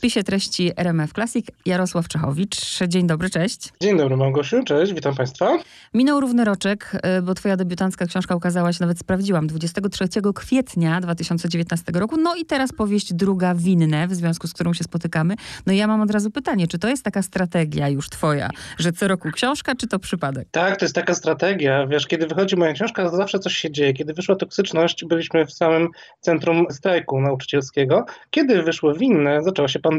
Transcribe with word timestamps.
spisie 0.00 0.22
treści 0.22 0.72
RMF 0.76 1.12
Classic 1.12 1.46
Jarosław 1.66 2.08
Czechowicz. 2.08 2.78
Dzień 2.88 3.06
dobry, 3.06 3.30
cześć. 3.30 3.72
Dzień 3.80 3.98
dobry 3.98 4.16
Małgosiu, 4.16 4.64
cześć, 4.64 4.94
witam 4.94 5.14
Państwa. 5.14 5.58
Minął 5.94 6.20
równy 6.20 6.44
roczek, 6.44 6.92
y, 7.18 7.22
bo 7.22 7.34
twoja 7.34 7.56
debiutancka 7.56 8.06
książka 8.06 8.36
ukazała 8.36 8.72
się, 8.72 8.78
nawet 8.80 8.98
sprawdziłam, 8.98 9.46
23 9.46 10.08
kwietnia 10.34 11.00
2019 11.00 11.92
roku. 11.92 12.16
No 12.16 12.34
i 12.34 12.44
teraz 12.44 12.72
powieść 12.72 13.14
druga, 13.14 13.54
Winne, 13.54 14.08
w 14.08 14.14
związku 14.14 14.46
z 14.46 14.52
którą 14.52 14.74
się 14.74 14.84
spotykamy. 14.84 15.34
No 15.66 15.72
i 15.72 15.76
ja 15.76 15.86
mam 15.86 16.00
od 16.00 16.10
razu 16.10 16.30
pytanie, 16.30 16.68
czy 16.68 16.78
to 16.78 16.88
jest 16.88 17.04
taka 17.04 17.22
strategia 17.22 17.88
już 17.88 18.08
twoja, 18.08 18.50
że 18.78 18.92
co 18.92 19.08
roku 19.08 19.30
książka, 19.32 19.74
czy 19.74 19.86
to 19.86 19.98
przypadek? 19.98 20.48
Tak, 20.50 20.76
to 20.76 20.84
jest 20.84 20.94
taka 20.94 21.14
strategia. 21.14 21.86
Wiesz, 21.86 22.06
kiedy 22.06 22.26
wychodzi 22.26 22.56
moja 22.56 22.72
książka, 22.72 23.10
to 23.10 23.16
zawsze 23.16 23.38
coś 23.38 23.56
się 23.56 23.70
dzieje. 23.70 23.92
Kiedy 23.92 24.14
wyszła 24.14 24.36
toksyczność, 24.36 25.04
byliśmy 25.04 25.46
w 25.46 25.52
samym 25.52 25.88
centrum 26.20 26.66
strajku 26.70 27.20
nauczycielskiego. 27.20 28.04
Kiedy 28.30 28.62
wyszło 28.62 28.94
winne, 28.94 29.42
zaczęła 29.42 29.68
się 29.68 29.78
pandemia. 29.78 29.89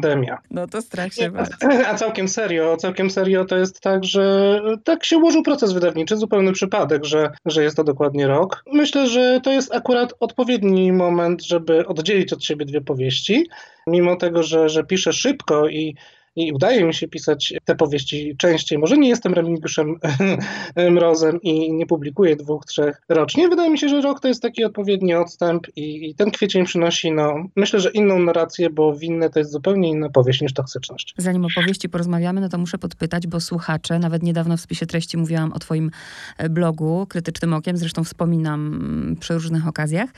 No 0.51 0.67
to 0.67 0.81
strach 0.81 1.13
się 1.13 1.31
bać. 1.31 1.49
A 1.87 1.95
całkiem 1.95 2.27
serio, 2.27 2.77
całkiem 2.77 3.09
serio 3.09 3.45
to 3.45 3.57
jest 3.57 3.81
tak, 3.81 4.03
że 4.03 4.59
tak 4.83 5.05
się 5.05 5.17
ułożył 5.17 5.43
proces 5.43 5.73
wydawniczy, 5.73 6.17
zupełny 6.17 6.51
przypadek, 6.51 7.05
że, 7.05 7.31
że 7.45 7.63
jest 7.63 7.77
to 7.77 7.83
dokładnie 7.83 8.27
rok. 8.27 8.63
Myślę, 8.73 9.07
że 9.07 9.39
to 9.43 9.51
jest 9.51 9.75
akurat 9.75 10.13
odpowiedni 10.19 10.91
moment, 10.91 11.43
żeby 11.43 11.87
oddzielić 11.87 12.33
od 12.33 12.43
siebie 12.43 12.65
dwie 12.65 12.81
powieści. 12.81 13.47
Mimo 13.87 14.15
tego, 14.15 14.43
że, 14.43 14.69
że 14.69 14.83
piszę 14.83 15.13
szybko 15.13 15.67
i 15.67 15.95
i 16.35 16.51
udaje 16.51 16.85
mi 16.85 16.93
się 16.93 17.07
pisać 17.07 17.53
te 17.65 17.75
powieści 17.75 18.35
częściej. 18.37 18.79
Może 18.79 18.97
nie 18.97 19.09
jestem 19.09 19.33
Remigiuszem 19.33 19.95
Mrozem 20.91 21.41
i 21.41 21.73
nie 21.73 21.85
publikuję 21.85 22.35
dwóch, 22.35 22.65
trzech 22.65 23.01
rocznie. 23.09 23.49
Wydaje 23.49 23.69
mi 23.69 23.77
się, 23.77 23.89
że 23.89 24.01
rok 24.01 24.19
to 24.19 24.27
jest 24.27 24.41
taki 24.41 24.63
odpowiedni 24.63 25.13
odstęp 25.13 25.67
i, 25.75 26.09
i 26.09 26.15
ten 26.15 26.31
kwiecień 26.31 26.65
przynosi, 26.65 27.11
no, 27.11 27.35
myślę, 27.55 27.79
że 27.79 27.91
inną 27.91 28.19
narrację, 28.19 28.69
bo 28.69 28.95
winne 28.95 29.29
to 29.29 29.39
jest 29.39 29.51
zupełnie 29.51 29.89
inna 29.89 30.09
powieść 30.09 30.41
niż 30.41 30.53
toksyczność. 30.53 31.13
Zanim 31.17 31.45
o 31.45 31.47
powieści 31.55 31.89
porozmawiamy, 31.89 32.41
no 32.41 32.49
to 32.49 32.57
muszę 32.57 32.77
podpytać, 32.77 33.27
bo 33.27 33.39
słuchacze, 33.39 33.99
nawet 33.99 34.23
niedawno 34.23 34.57
w 34.57 34.61
spisie 34.61 34.85
treści 34.85 35.17
mówiłam 35.17 35.53
o 35.53 35.59
twoim 35.59 35.91
e, 36.37 36.49
blogu 36.49 37.05
Krytycznym 37.09 37.53
Okiem, 37.53 37.77
zresztą 37.77 38.03
wspominam 38.03 38.81
przy 39.19 39.33
różnych 39.33 39.67
okazjach. 39.67 40.09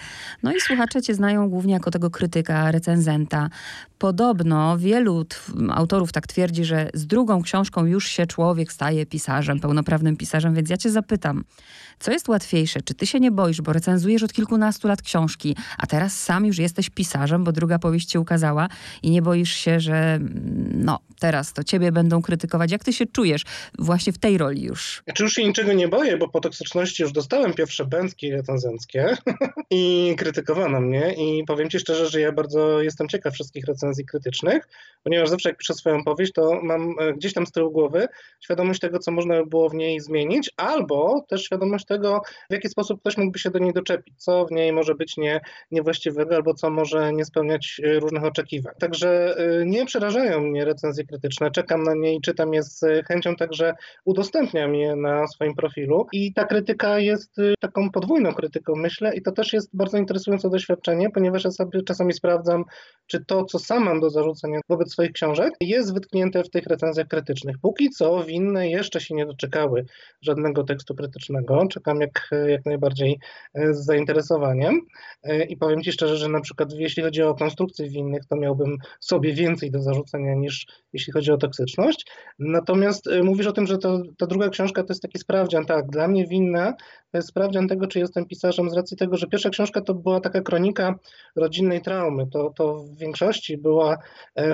No 0.43 0.53
i 0.55 0.61
słuchacze 0.61 1.01
cię 1.01 1.13
znają 1.13 1.49
głównie 1.49 1.73
jako 1.73 1.91
tego 1.91 2.09
krytyka, 2.09 2.71
recenzenta. 2.71 3.49
Podobno 3.97 4.77
wielu 4.77 5.25
autorów 5.69 6.02
autorów 6.03 6.11
tak 6.11 6.27
twierdzi, 6.27 6.65
że 6.65 6.89
z 6.93 7.07
drugą 7.07 7.41
książką 7.41 7.85
już 7.85 8.07
się 8.07 8.27
człowiek 8.27 8.71
staje 8.71 9.05
pisarzem, 9.05 9.59
pełnoprawnym 9.59 10.17
pisarzem, 10.17 10.55
więc 10.55 10.69
ja 10.69 10.77
cię 10.77 10.89
zapytam, 10.89 11.43
co 11.99 12.11
jest 12.11 12.27
łatwiejsze? 12.27 12.81
Czy 12.81 12.93
ty 12.93 13.07
się 13.07 13.19
nie 13.19 13.31
boisz, 13.31 13.61
bo 13.61 13.73
recenzujesz 13.73 14.23
od 14.23 14.33
kilkunastu 14.33 14.87
lat 14.87 15.01
książki, 15.01 15.55
a 15.77 15.87
teraz 15.87 16.19
sam 16.19 16.45
już 16.45 16.57
jesteś 16.57 16.89
pisarzem, 16.89 17.43
bo 17.43 17.51
druga 17.51 17.79
powieść 17.79 18.09
ci 18.09 18.17
ukazała 18.17 18.67
i 19.03 19.11
nie 19.11 19.21
boisz 19.21 19.51
się, 19.51 19.79
że 19.79 20.13
mm, 20.13 20.71
no, 20.85 20.99
teraz 21.19 21.53
to 21.53 21.63
ciebie 21.63 21.91
będą 21.91 22.21
krytykować. 22.21 22.71
Jak 22.71 22.83
ty 22.83 22.93
się 22.93 23.05
czujesz 23.05 23.43
właśnie 23.79 24.13
w 24.13 24.17
tej 24.17 24.37
roli 24.37 24.61
już? 24.61 25.03
Czy 25.13 25.23
już 25.23 25.33
się 25.33 25.43
niczego 25.43 25.73
nie 25.73 25.87
boję, 25.87 26.17
bo 26.17 26.29
po 26.29 26.39
toksyczności 26.39 27.03
już 27.03 27.11
dostałem 27.11 27.53
pierwsze 27.53 27.85
bęcki 27.85 28.31
recenzenckie 28.31 29.17
i 29.79 30.15
krytykowano 30.17 30.81
mnie 30.81 31.13
i 31.13 31.43
powiem 31.47 31.69
ci 31.69 31.79
szczerze, 31.79 32.09
że 32.09 32.19
ja 32.19 32.31
bardzo 32.31 32.81
jestem 32.81 33.07
ciekaw 33.09 33.33
wszystkich 33.33 33.65
recenzji 33.65 34.05
krytycznych, 34.05 34.67
ponieważ 35.03 35.29
zawsze 35.29 35.49
jak 35.49 35.57
piszę 35.57 35.73
swoją 35.73 35.92
powieść, 36.03 36.33
to 36.33 36.59
mam 36.63 36.95
e, 36.99 37.13
gdzieś 37.13 37.33
tam 37.33 37.45
z 37.45 37.51
tyłu 37.51 37.71
głowy 37.71 38.07
świadomość 38.39 38.79
tego, 38.79 38.99
co 38.99 39.11
można 39.11 39.35
by 39.35 39.45
było 39.45 39.69
w 39.69 39.73
niej 39.73 39.99
zmienić, 39.99 40.51
albo 40.57 41.25
też 41.29 41.43
świadomość 41.43 41.85
tego, 41.85 42.21
w 42.49 42.53
jaki 42.53 42.69
sposób 42.69 42.99
ktoś 42.99 43.17
mógłby 43.17 43.39
się 43.39 43.51
do 43.51 43.59
niej 43.59 43.73
doczepić, 43.73 44.13
co 44.17 44.45
w 44.45 44.51
niej 44.51 44.73
może 44.73 44.95
być 44.95 45.17
nie, 45.17 45.41
niewłaściwego, 45.71 46.35
albo 46.35 46.53
co 46.53 46.69
może 46.69 47.13
nie 47.13 47.25
spełniać 47.25 47.81
e, 47.83 47.99
różnych 47.99 48.23
oczekiwań. 48.23 48.73
Także 48.79 49.35
e, 49.37 49.65
nie 49.65 49.85
przerażają 49.85 50.41
mnie 50.41 50.65
recenzje 50.65 51.03
krytyczne, 51.03 51.51
czekam 51.51 51.83
na 51.83 51.93
nie 51.93 52.15
i 52.15 52.21
czytam 52.21 52.53
je 52.53 52.63
z 52.63 53.05
chęcią, 53.07 53.35
także 53.35 53.73
udostępniam 54.05 54.75
je 54.75 54.95
na 54.95 55.27
swoim 55.27 55.55
profilu 55.55 56.07
i 56.11 56.33
ta 56.33 56.45
krytyka 56.45 56.99
jest 56.99 57.37
taką 57.59 57.91
podwójną 57.91 58.33
krytyką, 58.33 58.73
myślę, 58.75 59.15
i 59.15 59.21
to 59.21 59.31
też 59.31 59.53
jest 59.53 59.69
bardzo 59.73 59.97
interesujące 59.97 60.49
doświadczenie, 60.49 61.09
ponieważ 61.09 61.43
ja 61.43 61.51
sobie 61.51 61.83
czasami 61.83 62.13
sprawdzam, 62.13 62.65
czy 63.07 63.25
to, 63.25 63.45
co 63.45 63.59
sam 63.59 63.83
mam 63.83 63.99
do 63.99 64.09
zarzucenia 64.09 64.59
wobec 64.69 64.91
swoich 64.91 65.11
książek, 65.11 65.53
jest 65.61 65.82
wytknięte 65.91 66.43
w 66.43 66.49
tych 66.49 66.65
recenzjach 66.65 67.07
krytycznych. 67.07 67.55
Póki 67.61 67.89
co 67.89 68.23
winne 68.23 68.69
jeszcze 68.69 69.01
się 69.01 69.15
nie 69.15 69.25
doczekały 69.25 69.85
żadnego 70.21 70.63
tekstu 70.63 70.95
krytycznego. 70.95 71.67
Czekam 71.67 72.01
jak, 72.01 72.29
jak 72.47 72.65
najbardziej 72.65 73.19
e, 73.53 73.73
z 73.73 73.85
zainteresowaniem 73.85 74.81
e, 75.23 75.43
i 75.43 75.57
powiem 75.57 75.83
Ci 75.83 75.91
szczerze, 75.91 76.17
że 76.17 76.29
na 76.29 76.41
przykład 76.41 76.73
jeśli 76.73 77.03
chodzi 77.03 77.21
o 77.21 77.35
konstrukcję 77.35 77.89
winnych, 77.89 78.25
to 78.25 78.35
miałbym 78.35 78.77
sobie 78.99 79.33
więcej 79.33 79.71
do 79.71 79.81
zarzucenia 79.81 80.33
niż 80.35 80.67
jeśli 80.93 81.13
chodzi 81.13 81.31
o 81.31 81.37
toksyczność. 81.37 82.05
Natomiast 82.39 83.07
e, 83.07 83.23
mówisz 83.23 83.47
o 83.47 83.51
tym, 83.51 83.67
że 83.67 83.77
to, 83.77 84.01
ta 84.17 84.27
druga 84.27 84.49
książka 84.49 84.83
to 84.83 84.87
jest 84.89 85.01
taki 85.01 85.19
sprawdzian. 85.19 85.65
Tak, 85.65 85.89
dla 85.89 86.07
mnie 86.07 86.27
winna 86.27 86.73
to 87.11 87.17
jest 87.17 87.27
sprawdzian 87.27 87.67
tego, 87.67 87.87
czy 87.87 87.99
jestem 87.99 88.25
pisarzem 88.25 88.69
z 88.69 88.73
racji 88.73 88.97
tego, 88.97 89.17
że 89.17 89.27
pierwsza 89.27 89.49
książka 89.49 89.81
to 89.81 89.93
była 89.93 90.19
taka 90.19 90.41
kronika 90.41 90.95
rodzinnej 91.35 91.81
traumy. 91.81 92.27
To, 92.27 92.53
to 92.55 92.75
w 92.75 92.97
większości 92.97 93.57
była 93.57 93.97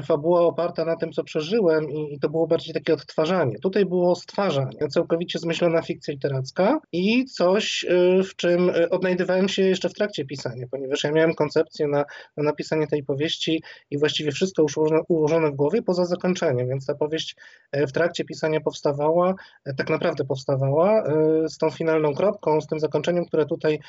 fabuła 0.03 0.41
oparta 0.41 0.85
na 0.85 0.95
tym, 0.95 1.11
co 1.11 1.18
przeżyłem 1.23 1.91
i, 1.91 2.13
i 2.13 2.19
to 2.19 2.29
było 2.29 2.47
bardziej 2.47 2.73
takie 2.73 2.93
odtwarzanie. 2.93 3.59
Tutaj 3.59 3.85
było 3.85 4.15
stwarzanie, 4.15 4.87
całkowicie 4.89 5.39
zmyślona 5.39 5.81
fikcja 5.81 6.13
literacka 6.13 6.79
i 6.91 7.25
coś, 7.25 7.83
y, 7.83 8.23
w 8.23 8.35
czym 8.35 8.69
y, 8.69 8.89
odnajdywałem 8.89 9.49
się 9.49 9.61
jeszcze 9.61 9.89
w 9.89 9.93
trakcie 9.93 10.25
pisania, 10.25 10.65
ponieważ 10.71 11.03
ja 11.03 11.11
miałem 11.11 11.33
koncepcję 11.35 11.87
na, 11.87 12.05
na 12.37 12.43
napisanie 12.43 12.87
tej 12.87 13.03
powieści 13.03 13.63
i 13.91 13.97
właściwie 13.97 14.31
wszystko 14.31 14.61
już 14.61 14.77
ułożone, 14.77 15.01
ułożone 15.07 15.51
w 15.51 15.55
głowie 15.55 15.81
poza 15.81 16.05
zakończeniem, 16.05 16.67
więc 16.67 16.85
ta 16.85 16.95
powieść 16.95 17.35
e, 17.71 17.87
w 17.87 17.91
trakcie 17.91 18.25
pisania 18.25 18.61
powstawała, 18.61 19.35
tak 19.77 19.89
naprawdę 19.89 20.25
powstawała 20.25 21.03
z 21.47 21.57
tą 21.57 21.69
finalną 21.69 22.13
kropką, 22.13 22.61
z 22.61 22.67
tym 22.67 22.79
zakończeniem, 22.79 23.25
które 23.25 23.45
tutaj 23.45 23.79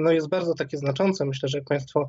no, 0.00 0.12
jest 0.12 0.28
bardzo 0.28 0.54
takie 0.54 0.76
znaczące. 0.76 1.24
Myślę, 1.24 1.48
że 1.48 1.58
jak 1.58 1.66
Państwo 1.66 2.08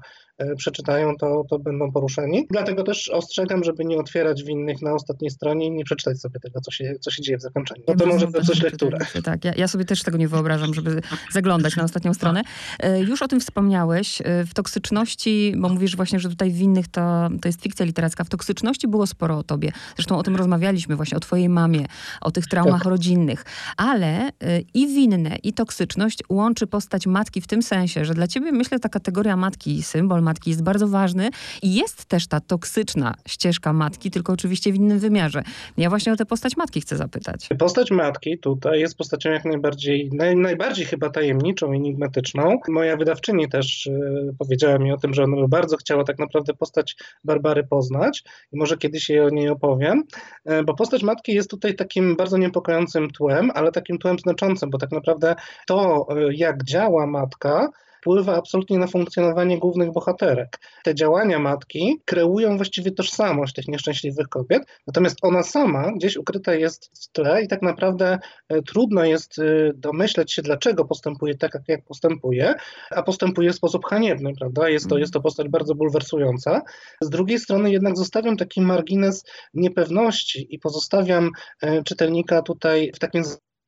przeczytają, 0.57 1.18
to, 1.18 1.44
to 1.50 1.59
będą 1.59 1.91
poruszeni. 1.91 2.47
Dlatego 2.50 2.84
też 2.84 3.09
ostrzegam, 3.09 3.63
żeby 3.63 3.85
nie 3.85 3.97
otwierać 3.97 4.44
winnych 4.56 4.81
na 4.81 4.94
ostatniej 4.94 5.31
stronie 5.31 5.66
i 5.68 5.72
nie 5.72 5.84
przeczytać 5.84 6.19
sobie 6.19 6.40
tego, 6.40 6.62
co 6.62 6.72
się, 6.72 6.96
co 7.02 7.12
się 7.12 7.22
dzieje 7.22 7.38
w 7.38 7.41
zakończeniu. 7.41 7.84
No 7.88 7.96
to 7.96 8.06
może 8.06 8.28
coś 8.31 8.62
lekturę. 8.62 8.97
Tak, 9.24 9.46
ja, 9.46 9.53
ja, 9.58 9.68
sobie 9.68 9.86
też 9.86 10.03
tego 10.03 10.18
nie 10.18 10.28
wyobrażam, 10.28 10.74
żeby 10.74 11.02
zaglądać 11.31 11.75
na 11.75 11.84
ostatnią 11.84 12.14
stronę. 12.14 12.41
E, 12.80 13.00
już 13.00 13.22
o 13.22 13.28
tym 13.28 13.40
wspomniałeś. 13.40 14.22
E, 14.22 14.46
w 14.46 14.53
toksyczności, 14.53 15.53
bo 15.58 15.69
mówisz 15.69 15.96
właśnie, 15.96 16.19
że 16.19 16.30
tutaj 16.30 16.52
winnych 16.52 16.88
to, 16.88 17.30
to 17.41 17.47
jest 17.47 17.62
fikcja 17.62 17.86
literacka. 17.86 18.24
W 18.24 18.30
toksyczności 18.30 18.88
było 18.88 19.08
sporo 19.08 19.38
o 19.38 19.44
tobie. 19.44 19.72
Zresztą 19.96 20.18
o 20.18 20.24
tym 20.24 20.36
rozmawialiśmy 20.36 20.96
właśnie, 20.96 21.18
o 21.18 21.20
twojej 21.20 21.50
mamie, 21.50 21.85
o 22.22 22.31
tych 22.31 22.47
traumach 22.47 22.84
tak. 22.84 22.91
rodzinnych. 22.91 23.46
Ale 23.78 24.28
e, 24.28 24.31
i 24.74 24.88
winne, 24.88 25.35
i 25.44 25.53
toksyczność 25.53 26.20
łączy 26.30 26.68
postać 26.68 27.08
matki 27.08 27.41
w 27.41 27.47
tym 27.47 27.64
sensie, 27.64 28.06
że 28.06 28.14
dla 28.14 28.28
ciebie, 28.28 28.52
myślę, 28.52 28.80
ta 28.80 28.90
kategoria 28.90 29.38
matki, 29.38 29.84
symbol 29.84 30.22
matki 30.22 30.50
jest 30.50 30.64
bardzo 30.64 30.88
ważny 30.88 31.30
i 31.62 31.74
jest 31.74 32.06
też 32.06 32.28
ta 32.28 32.40
toksyczna 32.40 33.14
ścieżka 33.28 33.74
matki, 33.74 34.12
tylko 34.12 34.34
oczywiście 34.44 34.72
w 34.72 34.76
innym 34.76 35.00
wymiarze. 35.00 35.44
Ja 35.78 35.90
właśnie 35.90 36.14
o 36.14 36.16
tę 36.16 36.26
postać 36.26 36.58
matki 36.58 36.81
chcę 36.81 36.98
zapytać. 36.98 37.50
Postać 37.59 37.92
matki 37.92 38.40
tutaj 38.40 38.80
jest 38.80 38.98
postacią 38.98 39.31
jak 39.31 39.46
najbardziej, 39.46 40.09
naj, 40.14 40.36
najbardziej 40.36 40.86
chyba 40.86 41.09
tajemniczą, 41.09 41.72
enigmatyczną. 41.72 42.58
Moja 42.68 42.98
wydawczyni 42.98 43.50
też 43.50 43.88
y, 43.88 44.36
powiedziała 44.40 44.78
mi 44.78 44.92
o 44.92 44.98
tym, 44.98 45.14
że 45.14 45.24
ona 45.24 45.38
by 45.38 45.48
bardzo 45.48 45.78
chciała 45.78 46.03
tak 46.03 46.20
naprawdę 46.20 46.53
postać 46.53 46.96
Barbary 47.24 47.64
poznać 47.64 48.24
i 48.52 48.58
może 48.58 48.78
kiedyś 48.78 49.09
jej 49.09 49.20
o 49.20 49.30
niej 49.30 49.50
opowiem, 49.50 50.03
y, 50.52 50.64
bo 50.64 50.74
postać 50.74 51.03
matki 51.03 51.34
jest 51.34 51.50
tutaj 51.50 51.76
takim 51.76 52.16
bardzo 52.16 52.38
niepokojącym 52.38 53.09
tłem, 53.09 53.52
ale 53.53 53.72
takim 53.72 53.98
tłem 53.98 54.20
znaczącym, 54.20 54.70
bo 54.70 54.78
tak 54.78 54.92
naprawdę 54.92 55.36
to, 55.68 56.08
y, 56.30 56.34
jak 56.34 56.64
działa 56.64 57.08
matka, 57.08 57.70
wpływa 58.03 58.36
absolutnie 58.36 58.78
na 58.78 58.88
funkcjonowanie 58.88 59.59
głównych 59.59 59.91
bohaterek. 59.91 60.59
Te 60.84 60.96
działania 60.96 61.40
matki 61.40 62.02
kreują 62.06 62.58
właściwie 62.58 62.91
tożsamość 62.91 63.53
tych 63.53 63.68
nieszczęśliwych 63.68 64.28
kobiet, 64.28 64.64
natomiast 64.88 65.17
ona 65.22 65.44
sama 65.44 65.91
gdzieś 65.96 66.17
ukryta 66.17 66.53
jest 66.53 66.91
w 67.03 67.11
tle 67.11 67.44
i 67.44 67.47
tak 67.47 67.61
naprawdę 67.61 68.20
e, 68.50 68.61
trudno 68.61 69.03
jest 69.03 69.40
e, 69.40 69.44
domyśleć 69.76 70.34
się, 70.34 70.41
dlaczego 70.41 70.85
postępuje 70.85 71.35
tak, 71.35 71.52
jak 71.67 71.85
postępuje, 71.85 72.55
a 72.91 73.03
postępuje 73.03 73.52
w 73.52 73.55
sposób 73.55 73.85
haniebny, 73.85 74.34
prawda? 74.40 74.70
Jest 74.70 74.90
to, 74.90 74.97
jest 74.97 75.14
to 75.14 75.22
postać 75.22 75.50
bardzo 75.50 75.76
bulwersująca. 75.76 76.61
Z 77.02 77.09
drugiej 77.09 77.40
strony 77.40 77.72
jednak 77.72 77.97
zostawiam 77.97 78.38
taki 78.38 78.61
margines 78.61 79.23
niepewności 79.53 80.47
i 80.55 80.59
pozostawiam 80.59 81.29
e, 81.61 81.84
czytelnika 81.84 82.41
tutaj 82.41 82.91
w 82.96 83.00
takim 83.00 83.23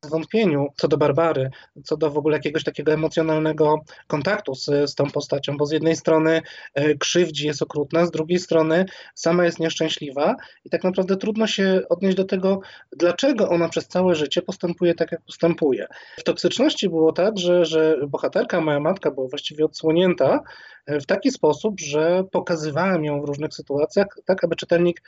wątpieniu 0.09 0.67
co 0.75 0.87
do 0.87 0.97
Barbary, 0.97 1.49
co 1.83 1.97
do 1.97 2.11
w 2.11 2.17
ogóle 2.17 2.37
jakiegoś 2.37 2.63
takiego 2.63 2.93
emocjonalnego 2.93 3.81
kontaktu 4.07 4.55
z, 4.55 4.65
z 4.65 4.95
tą 4.95 5.11
postacią, 5.11 5.57
bo 5.57 5.65
z 5.65 5.71
jednej 5.71 5.95
strony 5.95 6.41
e, 6.73 6.95
krzywdzi, 6.95 7.47
jest 7.47 7.61
okrutna, 7.61 8.05
z 8.05 8.11
drugiej 8.11 8.39
strony 8.39 8.85
sama 9.15 9.45
jest 9.45 9.59
nieszczęśliwa 9.59 10.35
i 10.65 10.69
tak 10.69 10.83
naprawdę 10.83 11.17
trudno 11.17 11.47
się 11.47 11.81
odnieść 11.89 12.17
do 12.17 12.23
tego, 12.25 12.59
dlaczego 12.97 13.49
ona 13.49 13.69
przez 13.69 13.87
całe 13.87 14.15
życie 14.15 14.41
postępuje 14.41 14.95
tak, 14.95 15.11
jak 15.11 15.21
postępuje. 15.21 15.87
W 16.17 16.23
toksyczności 16.23 16.89
było 16.89 17.11
tak, 17.11 17.37
że, 17.37 17.65
że 17.65 17.97
bohaterka, 18.07 18.61
moja 18.61 18.79
matka, 18.79 19.11
była 19.11 19.27
właściwie 19.27 19.65
odsłonięta 19.65 20.39
w 20.87 21.05
taki 21.05 21.31
sposób, 21.31 21.79
że 21.79 22.23
pokazywałem 22.31 23.05
ją 23.05 23.21
w 23.21 23.25
różnych 23.25 23.53
sytuacjach, 23.53 24.07
tak 24.25 24.43
aby 24.43 24.55
czytelnik 24.55 25.01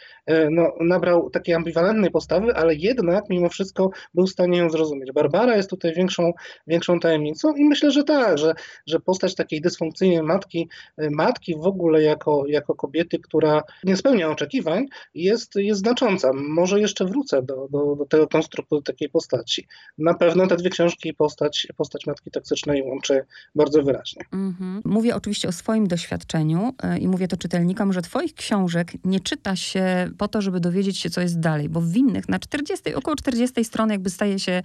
no, 0.51 0.73
nabrał 0.79 1.29
takiej 1.29 1.55
ambiwalentnej 1.55 2.11
postawy, 2.11 2.55
ale 2.55 2.75
jednak 2.75 3.23
mimo 3.29 3.49
wszystko 3.49 3.89
był 4.13 4.27
w 4.27 4.29
stanie 4.29 4.57
ją 4.57 4.69
zrozumieć. 4.69 5.11
Barbara 5.11 5.55
jest 5.55 5.69
tutaj 5.69 5.93
większą, 5.93 6.33
większą 6.67 6.99
tajemnicą 6.99 7.55
i 7.55 7.65
myślę, 7.65 7.91
że 7.91 8.03
tak, 8.03 8.37
że, 8.37 8.53
że 8.87 8.99
postać 8.99 9.35
takiej 9.35 9.61
dysfunkcyjnej 9.61 10.23
matki, 10.23 10.69
matki 11.11 11.55
w 11.55 11.67
ogóle 11.67 12.03
jako, 12.03 12.43
jako 12.47 12.75
kobiety, 12.75 13.19
która 13.19 13.63
nie 13.83 13.97
spełnia 13.97 14.29
oczekiwań, 14.29 14.85
jest, 15.15 15.55
jest 15.55 15.79
znacząca. 15.79 16.31
Może 16.33 16.79
jeszcze 16.79 17.05
wrócę 17.05 17.41
do, 17.41 17.67
do, 17.71 17.95
do 17.95 18.05
tego 18.05 18.27
konstruktu 18.27 18.81
takiej 18.81 19.09
postaci. 19.09 19.67
Na 19.97 20.13
pewno 20.13 20.47
te 20.47 20.55
dwie 20.55 20.69
książki 20.69 21.13
postać, 21.13 21.67
postać 21.77 22.05
matki 22.05 22.31
toksycznej 22.31 22.83
łączy 22.83 23.25
bardzo 23.55 23.83
wyraźnie. 23.83 24.25
Mhm. 24.33 24.81
Mówię 24.85 25.15
oczywiście 25.15 25.47
o 25.47 25.51
swoim 25.67 25.87
doświadczeniu 25.87 26.73
e, 26.83 26.97
i 26.97 27.07
mówię 27.07 27.27
to 27.27 27.37
czytelnikom, 27.37 27.93
że 27.93 28.01
twoich 28.01 28.33
książek 28.33 28.93
nie 29.05 29.19
czyta 29.19 29.55
się 29.55 30.09
po 30.17 30.27
to, 30.27 30.41
żeby 30.41 30.59
dowiedzieć 30.59 30.97
się, 30.97 31.09
co 31.09 31.21
jest 31.21 31.39
dalej, 31.39 31.69
bo 31.69 31.81
w 31.81 31.95
innych 31.95 32.29
na 32.29 32.39
40, 32.39 32.93
około 32.93 33.15
40 33.15 33.65
strony 33.65 33.93
jakby 33.93 34.09
staje 34.09 34.39
się 34.39 34.61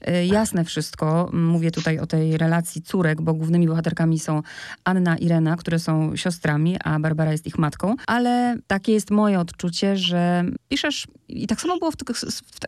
e, 0.00 0.26
jasne 0.26 0.64
wszystko. 0.64 1.30
Mówię 1.32 1.70
tutaj 1.70 1.98
o 1.98 2.06
tej 2.06 2.38
relacji 2.38 2.82
córek, 2.82 3.22
bo 3.22 3.34
głównymi 3.34 3.66
bohaterkami 3.68 4.18
są 4.18 4.42
Anna 4.84 5.16
i 5.16 5.28
Rena, 5.28 5.56
które 5.56 5.78
są 5.78 6.16
siostrami, 6.16 6.76
a 6.84 6.98
Barbara 7.00 7.32
jest 7.32 7.46
ich 7.46 7.58
matką, 7.58 7.94
ale 8.06 8.56
takie 8.66 8.92
jest 8.92 9.10
moje 9.10 9.40
odczucie, 9.40 9.96
że 9.96 10.44
piszesz 10.68 11.06
i 11.28 11.46
tak 11.46 11.60
samo 11.60 11.78
było 11.78 11.90
w, 11.90 11.96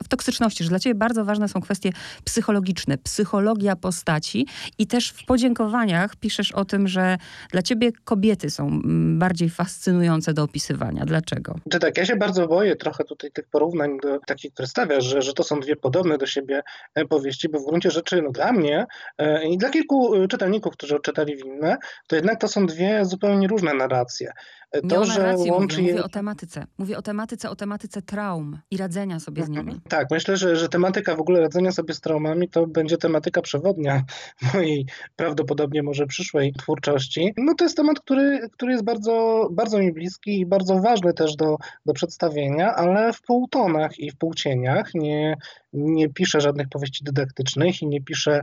w 0.05 0.08
toksyczności, 0.08 0.64
że 0.64 0.70
dla 0.70 0.79
ciebie 0.79 0.94
bardzo 0.94 1.25
ważne 1.25 1.49
są 1.49 1.61
kwestie 1.61 1.90
psychologiczne, 2.25 2.99
psychologia 2.99 3.76
postaci 3.76 4.46
i 4.79 4.87
też 4.87 5.11
w 5.11 5.25
podziękowaniach 5.25 6.17
piszesz 6.17 6.52
o 6.52 6.64
tym, 6.64 6.88
że 6.88 7.19
dla 7.52 7.62
ciebie 7.62 7.78
kobiety 8.05 8.51
są 8.51 8.67
mm, 8.67 9.19
bardziej 9.19 9.51
fascynujące 9.51 10.35
do 10.35 10.43
opisywania. 10.43 11.05
Dlaczego? 11.05 11.55
Czy 11.71 11.79
tak, 11.79 11.99
ja 11.99 12.07
się 12.07 12.17
bardzo 12.17 12.49
boję 12.49 12.77
trochę 12.77 13.05
tutaj 13.05 13.31
tych 13.31 13.47
porównań 13.47 13.99
do 14.03 14.19
takich, 14.27 14.53
które 14.53 14.69
stawiasz, 14.69 15.05
że, 15.05 15.23
że 15.23 15.33
to 15.33 15.43
są 15.43 15.61
dwie 15.61 15.77
podobne 15.77 16.19
do 16.19 16.27
siebie 16.27 16.63
e, 16.95 17.05
powieści, 17.05 17.49
bo 17.49 17.59
w 17.59 17.65
gruncie 17.65 17.91
rzeczy 17.91 18.23
no, 18.23 18.31
dla 18.31 18.53
mnie 18.53 18.87
e, 19.19 19.49
i 19.49 19.59
dla 19.59 19.71
kilku 19.71 20.15
e, 20.15 20.29
czytelników, 20.29 20.73
którzy 20.73 20.97
odczytali 20.97 21.37
winne, 21.37 21.77
to 22.07 22.17
jednak 22.17 22.41
to 22.41 22.49
są 22.49 22.67
dwie 22.67 23.05
zupełnie 23.05 23.49
różne 23.49 23.75
narracje. 23.75 24.33
To, 24.73 24.81
nie 24.82 24.99
o 24.99 25.05
że 25.05 25.35
łączy 25.37 25.76
mówię, 25.76 25.88
je... 25.88 25.93
mówię 25.93 26.05
o 26.05 26.09
tematyce. 26.09 26.67
Mówię 26.79 26.99
o 26.99 27.03
tematyce, 27.03 27.50
o 27.50 27.56
tematyce 27.56 28.03
traum 28.03 28.59
i 28.70 28.76
radzenia 28.76 29.20
sobie 29.20 29.44
z 29.44 29.49
nimi. 29.49 29.81
Tak, 29.88 30.11
myślę, 30.11 30.37
że, 30.37 30.56
że 30.56 30.69
tematyka 30.69 31.17
w 31.17 31.20
ogóle 31.20 31.41
radzenia 31.41 31.73
sobie 31.73 31.94
z 31.94 32.00
traumami 32.00 32.49
to 32.49 32.67
będzie 32.67 32.97
tematyka 32.97 33.43
przewodnia 33.43 34.05
mojej 34.55 34.87
prawdopodobnie 35.17 35.82
może 35.82 36.06
przyszłej 36.06 36.53
twórczości. 36.53 37.35
No 37.37 37.55
to 37.55 37.65
jest 37.65 37.76
temat, 37.76 38.00
który, 38.00 38.41
który 38.53 38.73
jest 38.73 38.85
bardzo, 38.85 39.49
bardzo 39.53 39.79
mi 39.79 39.93
bliski 39.93 40.41
i 40.41 40.47
bardzo 40.47 40.81
ważny 40.81 41.14
też 41.14 41.37
do, 41.37 41.56
do 41.87 41.93
przedstawienia, 41.93 42.75
ale 42.75 43.12
w 43.12 43.23
półtonach 43.23 43.99
i 43.99 44.11
w 44.11 44.17
półcieniach. 44.17 44.94
Nie, 44.94 45.37
nie 45.73 46.09
piszę 46.09 46.41
żadnych 46.41 46.69
powieści 46.69 47.05
dydaktycznych 47.05 47.82
i 47.82 47.87
nie 47.87 48.00
piszę 48.00 48.41
E, 48.41 48.43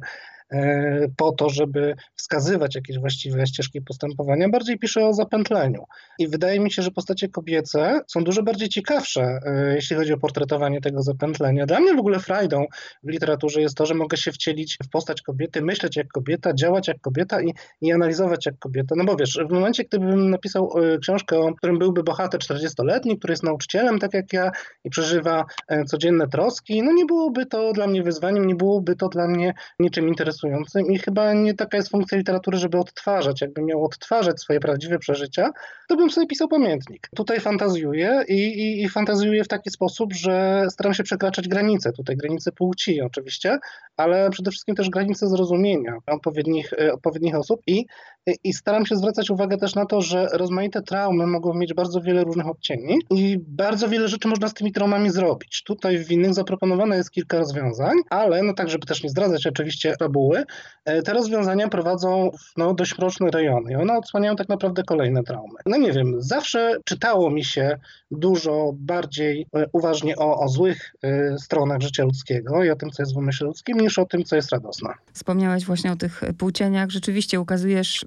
po 1.18 1.32
to, 1.32 1.50
żeby 1.50 1.96
wskazywać 2.16 2.76
jakieś 2.76 3.00
właściwe 3.00 3.48
ścieżki 3.48 3.82
postępowania, 3.82 4.50
bardziej 4.50 4.80
pisze 4.80 5.08
o 5.08 5.14
zapętleniu. 5.14 5.84
I 6.20 6.28
wydaje 6.28 6.60
mi 6.60 6.72
się, 6.72 6.82
że 6.82 6.92
postacie 6.92 7.30
kobiece 7.30 8.02
są 8.08 8.24
dużo 8.24 8.44
bardziej 8.44 8.70
ciekawsze, 8.70 9.40
e, 9.46 9.76
jeśli 9.76 9.96
chodzi 9.96 10.14
o 10.14 10.18
portretowanie 10.18 10.82
tego 10.82 11.02
zapętlenia. 11.02 11.66
Dla 11.66 11.80
mnie 11.80 11.96
w 11.96 12.00
ogóle 12.00 12.20
frajdą 12.20 12.66
w 13.04 13.10
literaturze 13.10 13.62
jest 13.62 13.78
to, 13.78 13.86
że 13.86 13.94
mogę 13.94 14.18
się 14.18 14.32
wcielić 14.32 14.78
w 14.84 14.90
postać 14.90 15.22
kobiety, 15.22 15.62
myśleć 15.62 15.96
jak 15.96 16.08
kobieta, 16.08 16.54
działać 16.54 16.88
jak 16.88 17.02
kobieta 17.02 17.42
i, 17.42 17.54
i 17.82 17.92
analizować 17.92 18.46
jak 18.46 18.60
kobieta. 18.60 18.96
No 18.98 19.04
bo 19.04 19.16
wiesz, 19.16 19.40
w 19.50 19.54
momencie, 19.54 19.84
gdybym 19.84 20.30
napisał 20.30 20.72
e, 20.78 20.98
książkę, 20.98 21.40
o 21.40 21.54
którym 21.54 21.80
byłby 21.80 22.04
bohater 22.04 22.40
40-letni, 22.40 23.18
który 23.18 23.32
jest 23.32 23.44
nauczycielem, 23.44 24.00
tak 24.00 24.14
jak 24.14 24.34
ja, 24.34 24.52
i 24.84 24.90
przeżywa 24.90 25.46
codzienne 25.88 26.28
troski, 26.28 26.84
no 26.84 26.94
nie 26.94 27.06
byłoby 27.06 27.46
to 27.46 27.74
dla 27.74 27.88
mnie 27.88 28.04
wyzwaniem, 28.04 28.48
nie 28.48 28.56
byłoby 28.56 28.96
to 28.96 29.10
dla 29.10 29.28
mnie 29.28 29.54
niczym 29.80 30.08
interesującym 30.08 30.35
interesującym 30.36 30.92
i 30.92 31.00
chyba 31.00 31.34
nie 31.34 31.54
taka 31.54 31.78
jest 31.78 31.90
funkcja 31.90 32.18
literatury, 32.18 32.58
żeby 32.58 32.78
odtwarzać. 32.78 33.42
Jakbym 33.42 33.66
miał 33.66 33.86
odtwarzać 33.86 34.40
swoje 34.40 34.60
prawdziwe 34.60 35.00
przeżycia, 35.00 35.52
to 35.88 35.96
bym 35.96 36.10
sobie 36.10 36.28
pisał 36.28 36.48
pamiętnik. 36.48 37.10
Tutaj 37.16 37.40
fantazjuję 37.40 38.24
i, 38.28 38.34
i, 38.34 38.84
i 38.84 38.90
fantazjuję 38.90 39.44
w 39.44 39.48
taki 39.48 39.70
sposób, 39.70 40.14
że 40.14 40.66
staram 40.70 40.94
się 40.94 41.04
przekraczać 41.04 41.48
granice. 41.48 41.92
Tutaj 41.92 42.18
granice 42.18 42.52
płci 42.52 43.02
oczywiście, 43.02 43.60
ale 43.98 44.30
przede 44.30 44.52
wszystkim 44.52 44.76
też 44.76 44.90
granice 44.90 45.28
zrozumienia 45.28 45.98
odpowiednich, 46.08 46.74
e, 46.74 46.94
odpowiednich 46.94 47.36
osób 47.36 47.62
i, 47.68 47.86
i 48.44 48.54
staram 48.54 48.86
się 48.86 48.96
zwracać 48.96 49.30
uwagę 49.30 49.58
też 49.58 49.76
na 49.76 49.86
to, 49.86 50.02
że 50.02 50.28
rozmaite 50.34 50.82
traumy 50.82 51.28
mogą 51.28 51.54
mieć 51.54 51.74
bardzo 51.74 52.02
wiele 52.02 52.24
różnych 52.24 52.48
odcieni 52.48 53.00
i 53.10 53.38
bardzo 53.48 53.90
wiele 53.90 54.08
rzeczy 54.08 54.28
można 54.28 54.48
z 54.48 54.54
tymi 54.54 54.72
traumami 54.72 55.10
zrobić. 55.10 55.64
Tutaj 55.64 55.98
w 55.98 56.12
innych 56.12 56.34
zaproponowane 56.34 56.98
jest 56.98 57.12
kilka 57.12 57.38
rozwiązań, 57.38 57.96
ale 58.10 58.44
no 58.44 58.54
tak, 58.54 58.70
żeby 58.70 58.88
też 58.88 59.04
nie 59.04 59.10
zdradzać 59.10 59.48
oczywiście 59.48 59.96
fabuły, 60.00 60.25
E, 60.86 61.02
te 61.02 61.14
rozwiązania 61.14 61.68
prowadzą 61.68 62.32
w 62.32 62.58
no, 62.58 62.74
dość 62.74 62.98
mroczne 62.98 63.32
rejony 63.32 63.72
i 63.72 63.76
one 63.76 63.98
odsłaniają 63.98 64.36
tak 64.36 64.50
naprawdę 64.50 64.84
kolejne 64.84 65.24
traumy. 65.24 65.60
No 65.66 65.78
nie 65.78 65.92
wiem, 65.92 66.16
zawsze 66.18 66.76
czytało 66.86 67.30
mi 67.30 67.44
się 67.44 67.78
dużo 68.12 68.72
bardziej 68.74 69.48
e, 69.56 69.66
uważnie 69.72 70.16
o, 70.16 70.40
o 70.40 70.48
złych 70.48 70.96
y, 71.06 71.36
stronach 71.40 71.82
życia 71.82 72.04
ludzkiego 72.04 72.64
i 72.64 72.70
o 72.70 72.76
tym, 72.76 72.92
co 72.92 73.04
jest 73.04 73.14
w 73.14 73.18
umyśle 73.18 73.48
ludzkim, 73.48 73.80
niż 73.80 74.00
o 74.00 74.06
tym, 74.06 74.24
co 74.24 74.36
jest 74.36 74.52
radosne. 74.52 74.90
Wspomniałeś 75.14 75.66
właśnie 75.66 75.92
o 75.92 75.96
tych 75.96 76.22
płcieniach. 76.38 76.90
Rzeczywiście 76.90 77.40
ukazujesz 77.40 78.06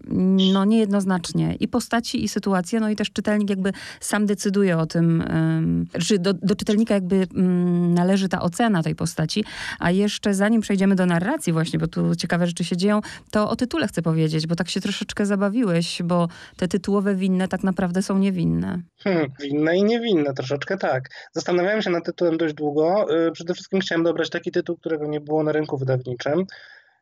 no, 0.53 0.65
niejednoznacznie 0.65 1.55
i 1.61 1.69
postaci, 1.69 2.25
i 2.25 2.29
sytuacje, 2.29 2.81
no 2.81 2.91
i 2.91 2.97
też 2.97 3.11
czytelnik 3.11 3.51
jakby 3.51 3.73
sam 4.01 4.27
decyduje 4.27 4.79
o 4.79 4.87
tym, 4.87 5.25
czy 6.07 6.19
do, 6.19 6.35
do 6.35 6.55
czytelnika 6.55 6.95
jakby 6.95 7.17
y, 7.17 7.29
należy 7.95 8.29
ta 8.29 8.43
ocena 8.43 8.83
tej 8.83 8.95
postaci, 8.95 9.45
a 9.79 9.91
jeszcze 9.91 10.35
zanim 10.35 10.61
przejdziemy 10.61 10.95
do 10.95 11.07
narracji 11.07 11.53
właśnie, 11.53 11.79
bo 11.79 11.87
tu 11.87 12.08
ciekawe 12.17 12.47
rzeczy 12.47 12.65
się 12.65 12.77
dzieją, 12.77 13.01
to 13.31 13.51
o 13.51 13.57
tytule 13.57 13.89
chcę 13.89 14.03
powiedzieć, 14.03 14.47
bo 14.47 14.55
tak 14.55 14.69
się 14.69 14.81
troszeczkę 14.81 15.27
zabawiłeś, 15.27 16.03
bo 16.05 16.29
te 16.57 16.69
tytułowe 16.69 17.15
winne 17.15 17.49
tak 17.49 17.65
naprawdę 17.65 18.03
są 18.03 18.19
niewinne. 18.19 18.83
Hmm, 19.05 19.27
winne 19.43 19.77
i 19.77 19.85
niewinne, 19.85 20.35
troszeczkę 20.35 20.77
tak. 20.77 21.09
Zastanawiałem 21.33 21.83
się 21.83 21.91
nad 21.91 22.05
tytułem 22.05 22.37
dość 22.37 22.55
długo. 22.55 23.07
Y, 23.27 23.33
przede 23.33 23.55
wszystkim 23.55 23.81
chciałem 23.81 24.05
dobrać 24.05 24.31
taki 24.31 24.51
tytuł, 24.51 24.77
którego 24.77 25.07
nie 25.07 25.21
było 25.21 25.43
na 25.43 25.53
rynku 25.53 25.79
wydawniczym 25.79 26.47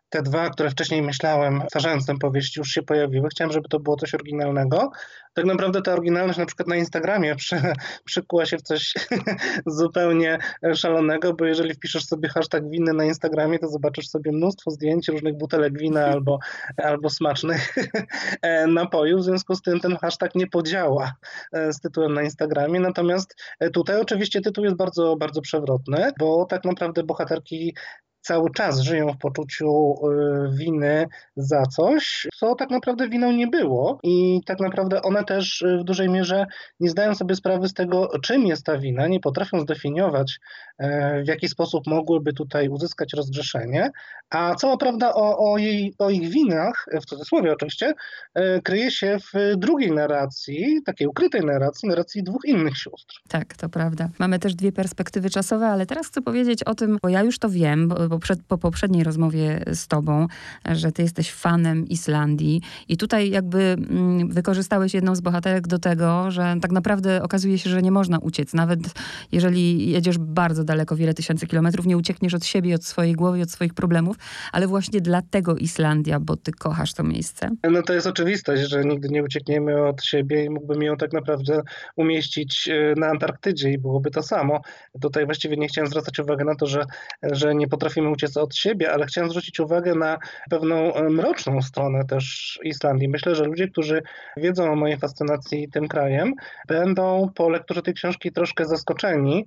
te 0.08 0.23
dwa, 0.23 0.50
które 0.50 0.70
wcześniej 0.70 1.03
myślałem, 1.03 1.62
stwarzając 1.67 2.06
tę 2.06 2.19
powieść, 2.19 2.56
już 2.56 2.69
się 2.69 2.82
pojawiły. 2.82 3.29
Chciałem, 3.29 3.53
żeby 3.53 3.69
to 3.69 3.81
było 3.81 3.97
coś 3.97 4.14
oryginalnego. 4.14 4.91
Tak 5.35 5.44
naprawdę 5.44 5.82
ta 5.82 5.93
oryginalność 5.93 6.38
na 6.38 6.47
przykład 6.47 6.69
na 6.69 6.76
Instagramie 6.76 7.37
przy, 7.43 7.56
przykuła 8.05 8.47
się 8.47 8.58
w 8.58 8.62
coś 8.62 8.94
zupełnie 9.67 10.38
szalonego, 10.75 11.34
bo 11.34 11.44
jeżeli 11.44 11.75
wpiszesz 11.75 12.05
sobie 12.05 12.29
hashtag 12.29 12.69
winy 12.70 12.93
na 12.93 13.05
Instagramie, 13.05 13.58
to 13.58 13.69
zobaczysz 13.69 14.08
sobie 14.08 14.32
mnóstwo 14.32 14.70
zdjęć 14.70 15.08
różnych 15.08 15.36
butelek 15.36 15.79
wina 15.79 16.06
albo, 16.15 16.39
albo 16.77 17.10
smacznych 17.10 17.75
napojów. 18.69 19.20
W 19.20 19.25
związku 19.25 19.55
z 19.55 19.63
tym 19.63 19.81
ten 19.81 19.96
hashtag 19.96 20.34
nie 20.34 20.46
podziała 20.46 21.13
e, 21.53 21.72
z 21.72 21.81
tytułem 21.81 22.15
na 22.15 22.22
Instagramie. 22.22 22.81
Natomiast 22.81 23.36
e, 23.60 23.70
tutaj 23.70 24.01
oczywiście 24.01 24.41
tytuł 24.41 24.65
jest 24.65 24.77
bardzo, 24.77 25.17
bardzo 25.17 25.41
przewrotny, 25.41 26.13
bo 26.19 26.44
tak 26.44 26.65
naprawdę 26.65 27.03
bohaterki 27.03 27.75
cały 28.26 28.50
czas 28.50 28.80
żyją 28.80 29.12
w 29.12 29.18
poczuciu 29.18 29.94
y, 29.94 30.56
winy 30.56 31.06
za 31.36 31.62
coś, 31.62 32.26
co 32.34 32.54
tak 32.54 32.70
naprawdę 32.70 33.08
winą 33.08 33.32
nie 33.32 33.46
było. 33.46 33.98
I 34.02 34.40
tak 34.46 34.60
naprawdę 34.60 35.02
one 35.02 35.24
też 35.24 35.64
w 35.80 35.84
dużej 35.84 36.08
mierze 36.08 36.46
nie 36.80 36.90
zdają 36.90 37.14
sobie 37.14 37.34
sprawy 37.34 37.68
z 37.68 37.74
tego, 37.74 38.10
czym 38.22 38.46
jest 38.46 38.64
ta 38.64 38.78
wina, 38.78 39.06
nie 39.06 39.20
potrafią 39.20 39.60
zdefiniować, 39.60 40.40
e, 40.78 41.22
w 41.22 41.28
jaki 41.28 41.48
sposób 41.48 41.86
mogłyby 41.86 42.32
tutaj 42.32 42.68
uzyskać 42.68 43.12
rozgrzeszenie. 43.12 43.90
A 44.30 44.54
cała 44.54 44.76
prawda 44.76 45.14
o, 45.14 45.52
o, 45.52 45.58
jej, 45.58 45.94
o 45.98 46.10
ich 46.10 46.28
winach, 46.28 46.86
w 47.02 47.04
cudzysłowie 47.04 47.52
oczywiście, 47.52 47.94
e, 48.34 48.60
kryje 48.60 48.90
się 48.90 49.18
w 49.18 49.56
drugiej 49.56 49.92
narracji, 49.92 50.82
takiej 50.86 51.06
ukrytej 51.06 51.40
narracji, 51.40 51.88
narracji 51.88 52.22
dwóch 52.22 52.44
innych 52.44 52.78
sióstr. 52.78 53.14
Tak, 53.28 53.56
to 53.56 53.68
prawda. 53.68 54.08
Mamy 54.18 54.38
też 54.38 54.54
dwie 54.54 54.72
perspektywy 54.72 55.30
czasowe, 55.30 55.66
ale 55.66 55.86
teraz 55.86 56.06
chcę 56.06 56.22
powiedzieć 56.22 56.62
o 56.62 56.74
tym, 56.74 56.98
bo 57.02 57.08
ja 57.08 57.22
już 57.22 57.38
to 57.38 57.48
wiem, 57.48 57.88
bo, 57.88 58.16
po 58.49 58.58
poprzedniej 58.58 59.05
rozmowie 59.05 59.61
z 59.73 59.89
tobą, 59.89 60.27
że 60.73 60.93
ty 60.93 61.03
jesteś 61.03 61.32
fanem 61.32 61.89
Islandii 61.89 62.63
i 62.89 62.96
tutaj 62.96 63.31
jakby 63.31 63.58
mm, 63.58 64.29
wykorzystałeś 64.29 64.94
jedną 64.94 65.15
z 65.15 65.20
bohaterek 65.20 65.67
do 65.67 65.79
tego, 65.79 66.31
że 66.31 66.56
tak 66.63 66.73
naprawdę 66.73 67.23
okazuje 67.23 67.58
się, 67.58 67.70
że 67.70 67.82
nie 67.82 67.91
można 67.91 68.19
uciec. 68.19 68.55
Nawet 68.55 68.81
jeżeli 69.32 69.91
jedziesz 69.91 70.19
bardzo 70.19 70.65
daleko, 70.65 70.96
wiele 70.96 71.15
tysięcy 71.15 71.46
kilometrów, 71.46 71.87
nie 71.87 71.96
uciekniesz 71.96 72.35
od 72.35 72.44
siebie, 72.44 72.75
od 72.75 72.85
swojej 72.85 73.15
głowy, 73.15 73.43
od 73.43 73.51
swoich 73.51 73.75
problemów, 73.75 74.17
ale 74.53 74.67
właśnie 74.67 75.01
dlatego 75.01 75.56
Islandia, 75.56 76.20
bo 76.20 76.37
ty 76.37 76.53
kochasz 76.53 76.94
to 76.94 77.03
miejsce. 77.03 77.51
No 77.70 77.82
to 77.82 77.93
jest 77.93 78.06
oczywistość, 78.06 78.63
że 78.63 78.85
nigdy 78.85 79.08
nie 79.08 79.23
uciekniemy 79.23 79.87
od 79.87 80.05
siebie 80.05 80.44
i 80.44 80.51
mógłbym 80.51 80.82
ją 80.82 80.96
tak 80.96 81.13
naprawdę 81.13 81.63
umieścić 81.96 82.69
e, 82.69 82.94
na 82.96 83.06
Antarktydzie 83.06 83.70
i 83.70 83.79
byłoby 83.79 84.11
to 84.11 84.23
samo. 84.23 84.61
Tutaj 85.01 85.25
właściwie 85.25 85.56
nie 85.56 85.69
chciałem 85.69 85.91
zwracać 85.91 86.19
uwagi 86.19 86.44
na 86.44 86.55
to, 86.55 86.67
że, 86.67 86.85
że 87.23 87.55
nie 87.55 87.69
potrafimy 87.69 88.06
możemy 88.06 88.13
uciec 88.13 88.36
od 88.36 88.56
siebie, 88.56 88.93
ale 88.93 89.06
chciałem 89.06 89.31
zwrócić 89.31 89.60
uwagę 89.60 89.94
na 89.94 90.19
pewną 90.51 90.93
mroczną 91.10 91.63
stronę 91.63 92.05
też 92.05 92.58
Islandii. 92.63 93.08
Myślę, 93.08 93.34
że 93.34 93.44
ludzie, 93.44 93.69
którzy 93.69 94.03
wiedzą 94.36 94.72
o 94.72 94.77
mojej 94.77 94.98
fascynacji 94.98 95.69
tym 95.69 95.89
krajem, 95.89 96.34
będą 96.69 97.31
po 97.34 97.48
lekturze 97.48 97.82
tej 97.82 97.94
książki 97.94 98.32
troszkę 98.32 98.65
zaskoczeni, 98.65 99.46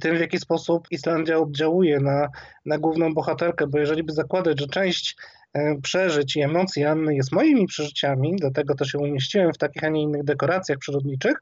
tym, 0.00 0.16
w 0.16 0.20
jaki 0.20 0.38
sposób 0.38 0.86
Islandia 0.90 1.38
oddziałuje 1.38 2.00
na, 2.00 2.28
na 2.66 2.78
główną 2.78 3.14
bohaterkę, 3.14 3.66
bo 3.66 3.78
jeżeli 3.78 4.02
by 4.02 4.12
zakładać, 4.12 4.60
że 4.60 4.66
część 4.66 5.16
przeżyć 5.82 6.36
i 6.36 6.40
emocji 6.40 6.84
Anny 6.84 7.14
jest 7.14 7.32
moimi 7.32 7.66
przeżyciami, 7.66 8.36
dlatego 8.36 8.74
też 8.74 8.88
się 8.88 8.98
umieściłem 8.98 9.52
w 9.52 9.58
takich, 9.58 9.84
a 9.84 9.88
nie 9.88 10.02
innych 10.02 10.24
dekoracjach 10.24 10.78
przyrodniczych, 10.78 11.36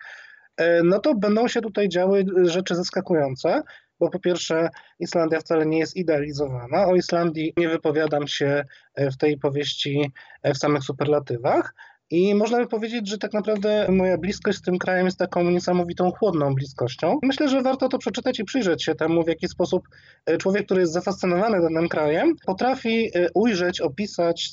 no 0.84 0.98
to 0.98 1.14
będą 1.14 1.48
się 1.48 1.60
tutaj 1.60 1.88
działy 1.88 2.24
rzeczy 2.44 2.74
zaskakujące 2.74 3.62
bo 4.00 4.10
po 4.10 4.18
pierwsze 4.18 4.68
Islandia 4.98 5.40
wcale 5.40 5.66
nie 5.66 5.78
jest 5.78 5.96
idealizowana. 5.96 6.86
O 6.86 6.94
Islandii 6.94 7.52
nie 7.56 7.68
wypowiadam 7.68 8.28
się 8.28 8.64
e, 8.94 9.10
w 9.10 9.16
tej 9.16 9.38
powieści 9.38 10.12
e, 10.42 10.54
w 10.54 10.58
samych 10.58 10.82
superlatywach. 10.82 11.74
I 12.10 12.34
można 12.34 12.58
by 12.58 12.66
powiedzieć, 12.66 13.08
że 13.08 13.18
tak 13.18 13.32
naprawdę 13.32 13.86
moja 13.88 14.18
bliskość 14.18 14.58
z 14.58 14.62
tym 14.62 14.78
krajem 14.78 15.06
jest 15.06 15.18
taką 15.18 15.50
niesamowitą, 15.50 16.10
chłodną 16.10 16.54
bliskością. 16.54 17.18
Myślę, 17.22 17.48
że 17.48 17.62
warto 17.62 17.88
to 17.88 17.98
przeczytać 17.98 18.40
i 18.40 18.44
przyjrzeć 18.44 18.84
się 18.84 18.94
temu, 18.94 19.24
w 19.24 19.28
jaki 19.28 19.48
sposób 19.48 19.88
e, 20.26 20.38
człowiek, 20.38 20.64
który 20.64 20.80
jest 20.80 20.92
zafascynowany 20.92 21.60
danym 21.60 21.88
krajem, 21.88 22.36
potrafi 22.46 23.10
ujrzeć, 23.34 23.80
opisać, 23.80 24.50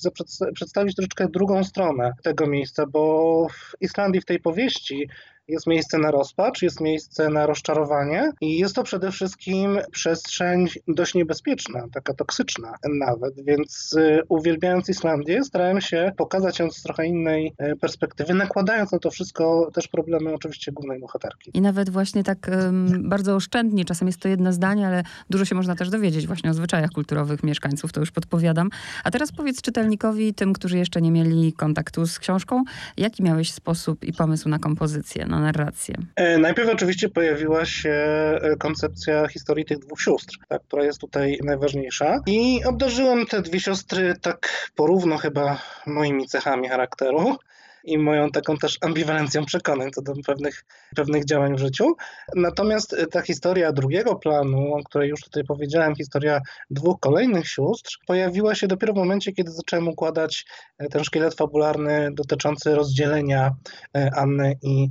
przedstawić 0.54 0.96
troszeczkę 0.96 1.28
drugą 1.28 1.64
stronę 1.64 2.14
tego 2.24 2.48
miejsca, 2.48 2.86
bo 2.86 3.48
w 3.50 3.82
Islandii 3.82 4.22
w 4.22 4.26
tej 4.26 4.40
powieści 4.40 5.08
jest 5.48 5.68
miejsce 5.68 5.98
na 5.98 6.12
rozpacz, 6.12 6.62
jest 6.62 6.82
miejsce 6.82 7.30
na 7.30 7.46
rozczarowanie 7.46 8.32
i 8.42 8.58
jest 8.58 8.76
to 8.76 8.84
przede 8.84 9.12
wszystkim 9.12 9.80
przestrzeń 9.92 10.68
dość 10.88 11.14
niebezpieczna, 11.14 11.88
taka 11.94 12.14
toksyczna 12.14 12.76
nawet, 13.00 13.46
więc 13.46 13.94
y, 13.94 14.22
uwielbiając 14.30 14.90
Islandię 14.90 15.44
starałem 15.44 15.82
się 15.82 16.12
pokazać 16.18 16.60
ją 16.60 16.72
z 16.72 16.84
trochę 16.84 17.08
innej 17.08 17.54
y, 17.72 17.76
perspektywy, 17.76 18.34
nakładając 18.34 18.92
na 18.92 19.00
to 19.00 19.12
wszystko 19.12 19.72
też 19.74 19.88
problemy 19.88 20.34
oczywiście 20.34 20.72
głównej 20.72 21.00
bohaterki. 21.00 21.52
I 21.54 21.62
nawet 21.62 21.90
właśnie 21.90 22.24
tak 22.24 22.52
um, 22.52 23.10
bardzo 23.10 23.36
oszczędnie, 23.36 23.86
czasem 23.86 24.08
jest 24.08 24.20
to 24.20 24.28
jedno 24.28 24.54
zdanie, 24.54 24.88
ale 24.88 25.04
dużo 25.30 25.46
się 25.46 25.56
można 25.56 25.76
też 25.76 25.90
dowiedzieć 25.90 26.28
właśnie 26.28 26.50
o 26.50 26.54
zwyczajach 26.54 26.90
kulturowych 26.90 27.44
mieszkańców, 27.44 27.92
to 27.92 28.00
już 28.00 28.12
podpowiadam. 28.12 28.70
A 29.04 29.12
teraz 29.12 29.32
powiedz 29.32 29.62
czytelnikowi, 29.62 30.34
tym, 30.34 30.54
którzy 30.54 30.78
jeszcze 30.78 31.02
nie 31.02 31.12
mieli 31.12 31.54
kontaktu 31.54 32.06
z 32.06 32.20
książką, 32.20 32.64
jaki 32.98 33.24
miałeś 33.24 33.52
sposób 33.52 34.04
i 34.04 34.14
pomysł 34.14 34.50
na 34.50 34.60
kompozycję? 34.60 35.26
Na 35.32 35.40
narrację? 35.40 35.96
E, 36.16 36.38
najpierw 36.38 36.70
oczywiście 36.70 37.10
pojawiła 37.10 37.66
się 37.66 37.90
e, 37.90 38.56
koncepcja 38.60 39.28
historii 39.28 39.66
tych 39.66 39.80
dwóch 39.80 40.02
sióstr, 40.02 40.38
tak, 40.48 40.62
która 40.64 40.84
jest 40.84 41.02
tutaj 41.02 41.40
najważniejsza. 41.44 42.20
I 42.28 42.60
obdarzyłem 42.66 43.26
te 43.26 43.42
dwie 43.42 43.60
siostry 43.60 44.14
tak 44.22 44.72
porówno 44.76 45.18
chyba 45.18 45.58
moimi 45.86 46.28
cechami 46.28 46.70
charakteru 46.70 47.38
i 47.84 47.98
moją 47.98 48.30
taką 48.30 48.58
też 48.58 48.78
ambiwalencją 48.82 49.46
przekonań 49.46 49.92
co 49.92 50.02
do 50.02 50.14
pewnych, 50.26 50.66
pewnych 50.96 51.26
działań 51.26 51.56
w 51.56 51.60
życiu. 51.60 51.96
Natomiast 52.36 52.94
e, 52.94 53.08
ta 53.08 53.22
historia 53.22 53.72
drugiego 53.72 54.16
planu, 54.16 54.74
o 54.74 54.84
której 54.84 55.10
już 55.10 55.22
tutaj 55.22 55.44
powiedziałem, 55.44 55.96
historia 55.96 56.42
dwóch 56.70 57.00
kolejnych 57.00 57.48
sióstr, 57.48 57.98
pojawiła 58.08 58.56
się 58.56 58.68
dopiero 58.68 58.94
w 58.94 58.98
momencie, 58.98 59.32
kiedy 59.32 59.52
zacząłem 59.52 59.88
układać 59.88 60.46
e, 60.78 60.90
ten 60.90 61.04
szkielet 61.04 61.34
fabularny 61.34 62.10
dotyczący 62.14 62.76
rozdzielenia 62.76 63.56
e, 63.98 64.10
Anny 64.16 64.58
i 64.62 64.88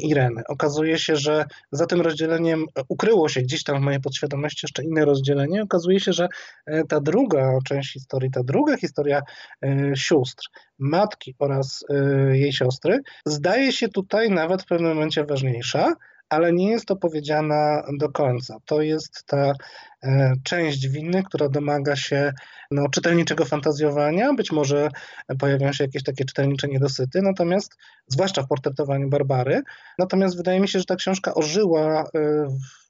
Ireny. 0.00 0.42
Okazuje 0.48 0.98
się, 0.98 1.16
że 1.16 1.44
za 1.72 1.86
tym 1.86 2.00
rozdzieleniem 2.00 2.64
ukryło 2.88 3.28
się 3.28 3.42
gdzieś 3.42 3.64
tam 3.64 3.78
w 3.78 3.80
mojej 3.80 4.00
podświadomości 4.00 4.66
jeszcze 4.66 4.84
inne 4.84 5.04
rozdzielenie. 5.04 5.62
Okazuje 5.62 6.00
się, 6.00 6.12
że 6.12 6.28
ta 6.88 7.00
druga 7.00 7.58
część 7.64 7.92
historii, 7.92 8.30
ta 8.30 8.42
druga 8.42 8.76
historia 8.76 9.22
sióstr, 9.94 10.44
matki 10.78 11.34
oraz 11.38 11.84
y, 11.90 11.94
jej 12.32 12.52
siostry, 12.52 13.00
zdaje 13.26 13.72
się 13.72 13.88
tutaj 13.88 14.30
nawet 14.30 14.62
w 14.62 14.66
pewnym 14.66 14.94
momencie 14.94 15.24
ważniejsza, 15.24 15.94
ale 16.28 16.52
nie 16.52 16.70
jest 16.70 16.86
to 16.86 16.96
powiedziana 16.96 17.82
do 17.98 18.08
końca. 18.08 18.56
To 18.64 18.82
jest 18.82 19.24
ta 19.26 19.52
e, 20.02 20.32
część 20.44 20.88
winy, 20.88 21.22
która 21.22 21.48
domaga 21.48 21.96
się 21.96 22.32
no, 22.70 22.88
czytelniczego 22.88 23.44
fantazjowania, 23.44 24.32
być 24.32 24.52
może 24.52 24.88
pojawią 25.38 25.72
się 25.72 25.84
jakieś 25.84 26.02
takie 26.02 26.24
czytelnicze 26.24 26.68
niedosyty, 26.68 27.22
natomiast 27.22 27.76
zwłaszcza 28.06 28.42
w 28.42 28.48
portretowaniu 28.48 29.08
Barbary. 29.08 29.62
Natomiast 29.98 30.36
wydaje 30.36 30.60
mi 30.60 30.68
się, 30.68 30.78
że 30.78 30.84
ta 30.84 30.96
książka 30.96 31.34
ożyła 31.34 32.04
e, 32.14 32.46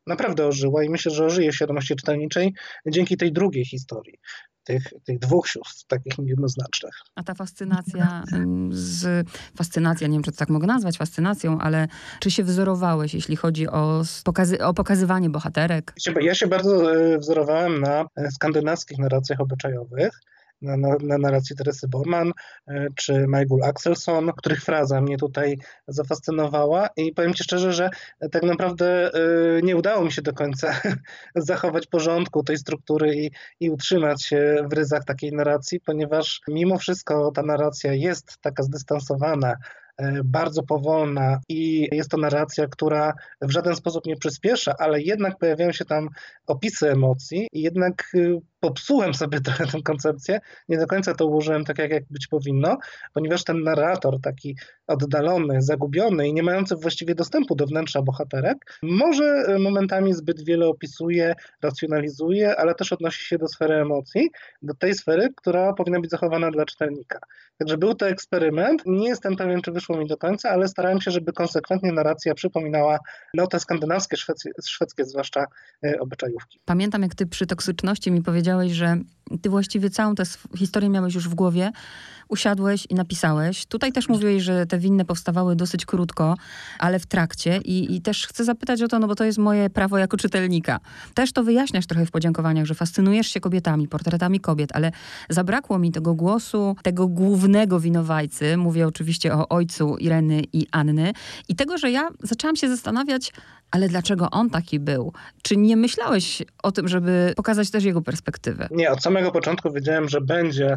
naprawdę 0.06 0.46
ożyła 0.46 0.84
i 0.84 0.88
myślę, 0.88 1.12
że 1.12 1.24
ożyje 1.24 1.52
w 1.52 1.54
świadomości 1.54 1.96
czytelniczej 1.96 2.54
dzięki 2.86 3.16
tej 3.16 3.32
drugiej 3.32 3.64
historii 3.64 4.18
tych, 4.64 4.92
tych 5.04 5.18
dwóch 5.18 5.48
sióstr, 5.48 5.86
takich 5.86 6.18
niejednoznacznych. 6.18 6.94
A 7.14 7.22
ta 7.22 7.34
fascynacja 7.34 8.24
z 8.70 9.28
fascynacja, 9.56 10.08
nie 10.08 10.12
wiem, 10.12 10.22
czy 10.22 10.32
to 10.32 10.38
tak 10.38 10.48
mogę 10.48 10.66
nazwać 10.66 10.98
fascynacją, 10.98 11.58
ale 11.58 11.88
czy 12.20 12.30
się 12.30 12.44
wzorowałeś, 12.44 13.14
jeśli 13.14 13.36
chodzi 13.36 13.68
o, 13.68 14.02
pokazy, 14.24 14.64
o 14.64 14.74
pokazywanie 14.74 15.30
bohaterek? 15.30 15.94
Ja 16.20 16.34
się 16.34 16.46
bardzo 16.46 16.94
e, 16.94 17.18
wzorowałem 17.18 17.80
na 17.80 18.06
e, 18.16 18.30
skandynawskich 18.30 18.98
narracjach 18.98 19.40
obyczajowych 19.40 20.20
na, 20.62 20.76
na, 20.76 20.96
na 21.02 21.18
narracji 21.18 21.56
Teresy 21.56 21.88
Borman 21.88 22.32
e, 22.68 22.86
czy 22.94 23.12
Michael 23.12 23.62
Axelson, 23.62 24.32
których 24.36 24.62
fraza 24.62 25.00
mnie 25.00 25.16
tutaj 25.16 25.58
zafascynowała. 25.88 26.88
I 26.96 27.12
powiem 27.12 27.34
Ci 27.34 27.44
szczerze, 27.44 27.72
że 27.72 27.90
tak 28.32 28.42
naprawdę 28.42 29.10
e, 29.14 29.62
nie 29.62 29.76
udało 29.76 30.04
mi 30.04 30.12
się 30.12 30.22
do 30.22 30.32
końca 30.32 30.80
zachować 31.36 31.86
porządku 31.86 32.42
tej 32.42 32.58
struktury 32.58 33.16
i, 33.16 33.30
i 33.60 33.70
utrzymać 33.70 34.24
się 34.24 34.56
w 34.70 34.72
ryzach 34.72 35.04
takiej 35.04 35.32
narracji, 35.32 35.80
ponieważ 35.80 36.40
mimo 36.48 36.78
wszystko 36.78 37.32
ta 37.32 37.42
narracja 37.42 37.92
jest 37.92 38.38
taka 38.40 38.62
zdystansowana 38.62 39.56
bardzo 40.24 40.62
powolna 40.62 41.40
i 41.48 41.88
jest 41.92 42.10
to 42.10 42.16
narracja, 42.16 42.66
która 42.66 43.14
w 43.40 43.50
żaden 43.50 43.76
sposób 43.76 44.06
nie 44.06 44.16
przyspiesza, 44.16 44.74
ale 44.78 45.02
jednak 45.02 45.38
pojawiają 45.38 45.72
się 45.72 45.84
tam 45.84 46.08
opisy 46.46 46.90
emocji 46.90 47.48
i 47.52 47.62
jednak 47.62 48.04
y, 48.14 48.40
popsułem 48.60 49.14
sobie 49.14 49.40
trochę 49.46 49.66
tę 49.66 49.82
koncepcję. 49.82 50.40
Nie 50.68 50.78
do 50.78 50.86
końca 50.86 51.14
to 51.14 51.26
ułożyłem 51.26 51.64
tak, 51.64 51.78
jak, 51.78 51.90
jak 51.90 52.04
być 52.10 52.26
powinno, 52.26 52.78
ponieważ 53.12 53.44
ten 53.44 53.62
narrator, 53.62 54.20
taki 54.20 54.56
oddalony, 54.86 55.62
zagubiony 55.62 56.28
i 56.28 56.34
nie 56.34 56.42
mający 56.42 56.76
właściwie 56.76 57.14
dostępu 57.14 57.54
do 57.54 57.66
wnętrza 57.66 58.02
bohaterek, 58.02 58.78
może 58.82 59.44
y, 59.48 59.58
momentami 59.58 60.14
zbyt 60.14 60.44
wiele 60.44 60.66
opisuje, 60.68 61.34
racjonalizuje, 61.62 62.56
ale 62.56 62.74
też 62.74 62.92
odnosi 62.92 63.24
się 63.24 63.38
do 63.38 63.48
sfery 63.48 63.74
emocji, 63.74 64.30
do 64.62 64.74
tej 64.74 64.94
sfery, 64.94 65.28
która 65.36 65.72
powinna 65.72 66.00
być 66.00 66.10
zachowana 66.10 66.50
dla 66.50 66.64
czytelnika. 66.64 67.18
Także 67.58 67.78
był 67.78 67.94
to 67.94 68.08
eksperyment. 68.08 68.82
Nie 68.86 69.08
jestem 69.08 69.36
pewien, 69.36 69.62
czy 69.62 69.72
wyszło 69.72 69.83
mi 69.92 70.06
do 70.06 70.16
końca, 70.16 70.50
ale 70.50 70.68
starałem 70.68 71.00
się, 71.00 71.10
żeby 71.10 71.32
konsekwentnie 71.32 71.92
narracja 71.92 72.34
przypominała 72.34 72.98
no, 73.34 73.46
te 73.46 73.60
skandynawskie, 73.60 74.16
szwedzkie, 74.16 74.50
szwedzkie 74.64 75.04
zwłaszcza 75.04 75.46
e, 75.84 76.00
obyczajówki. 76.00 76.60
Pamiętam, 76.64 77.02
jak 77.02 77.14
ty 77.14 77.26
przy 77.26 77.46
toksyczności 77.46 78.10
mi 78.10 78.22
powiedziałeś, 78.22 78.72
że 78.72 78.96
ty 79.42 79.50
właściwie 79.50 79.90
całą 79.90 80.14
tę 80.14 80.22
historię 80.56 80.88
miałeś 80.88 81.14
już 81.14 81.28
w 81.28 81.34
głowie, 81.34 81.72
usiadłeś 82.28 82.86
i 82.90 82.94
napisałeś. 82.94 83.66
Tutaj 83.66 83.92
też 83.92 84.08
mówiłeś, 84.08 84.42
że 84.42 84.66
te 84.66 84.78
winne 84.78 85.04
powstawały 85.04 85.56
dosyć 85.56 85.86
krótko, 85.86 86.34
ale 86.78 86.98
w 86.98 87.06
trakcie 87.06 87.60
i, 87.64 87.96
i 87.96 88.02
też 88.02 88.26
chcę 88.26 88.44
zapytać 88.44 88.82
o 88.82 88.88
to, 88.88 88.98
no 88.98 89.06
bo 89.06 89.14
to 89.14 89.24
jest 89.24 89.38
moje 89.38 89.70
prawo 89.70 89.98
jako 89.98 90.16
czytelnika. 90.16 90.80
Też 91.14 91.32
to 91.32 91.44
wyjaśniasz 91.44 91.86
trochę 91.86 92.06
w 92.06 92.10
podziękowaniach, 92.10 92.66
że 92.66 92.74
fascynujesz 92.74 93.26
się 93.26 93.40
kobietami, 93.40 93.88
portretami 93.88 94.40
kobiet, 94.40 94.70
ale 94.72 94.92
zabrakło 95.28 95.78
mi 95.78 95.92
tego 95.92 96.14
głosu, 96.14 96.76
tego 96.82 97.08
głównego 97.08 97.80
winowajcy, 97.80 98.56
mówię 98.56 98.86
oczywiście 98.86 99.34
o 99.34 99.48
ojcu 99.48 99.73
Ireny 99.98 100.42
i 100.52 100.66
Anny 100.72 101.12
i 101.48 101.56
tego, 101.56 101.78
że 101.78 101.90
ja 101.90 102.08
zaczęłam 102.22 102.56
się 102.56 102.68
zastanawiać, 102.68 103.32
ale 103.70 103.88
dlaczego 103.88 104.30
on 104.30 104.50
taki 104.50 104.80
był? 104.80 105.12
Czy 105.42 105.56
nie 105.56 105.76
myślałeś 105.76 106.42
o 106.62 106.72
tym, 106.72 106.88
żeby 106.88 107.32
pokazać 107.36 107.70
też 107.70 107.84
jego 107.84 108.02
perspektywę? 108.02 108.68
Nie, 108.70 108.90
od 108.90 109.02
samego 109.02 109.32
początku 109.32 109.72
wiedziałem, 109.72 110.08
że 110.08 110.20
będzie 110.20 110.76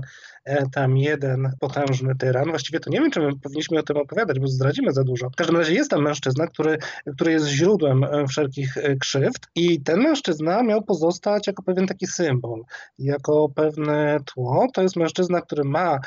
tam 0.72 0.98
jeden 0.98 1.51
potężny 1.60 2.16
tyran. 2.16 2.50
Właściwie 2.50 2.80
to 2.80 2.89
nie 2.89 3.00
wiem, 3.00 3.12
czy 3.12 3.20
my 3.20 3.39
powinniśmy 3.39 3.80
o 3.80 3.84
tym 3.84 3.98
opowiadać, 3.98 4.39
bo 4.39 4.48
zdradzimy 4.48 4.92
za 4.92 5.04
dużo. 5.04 5.30
W 5.30 5.36
każdym 5.36 5.58
razie 5.58 5.74
jest 5.74 5.92
tam 5.92 6.01
mężczyzna, 6.01 6.48
który, 6.48 6.77
który 7.16 7.32
jest 7.32 7.48
źródłem 7.48 8.04
e, 8.04 8.27
wszelkich 8.27 8.77
e, 8.77 8.96
krzywd 8.96 9.48
i 9.56 9.82
ten 9.82 10.00
mężczyzna 10.00 10.63
miał 10.63 10.84
pozostać 10.84 11.48
jako 11.48 11.63
pewien 11.63 11.88
taki 11.88 12.08
symbol, 12.08 12.63
jako 13.00 13.50
pewne 13.56 14.20
tło. 14.25 14.68
To 14.74 14.82
jest 14.82 14.96
mężczyzna, 14.96 15.42
który 15.42 15.63
ma 15.63 16.00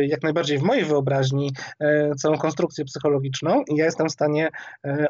jak 0.00 0.22
najbardziej 0.22 0.58
w 0.58 0.62
mojej 0.62 0.84
wyobraźni 0.84 1.52
całą 2.18 2.38
konstrukcję 2.38 2.84
psychologiczną 2.84 3.62
i 3.68 3.76
ja 3.76 3.84
jestem 3.84 4.08
w 4.08 4.12
stanie 4.12 4.48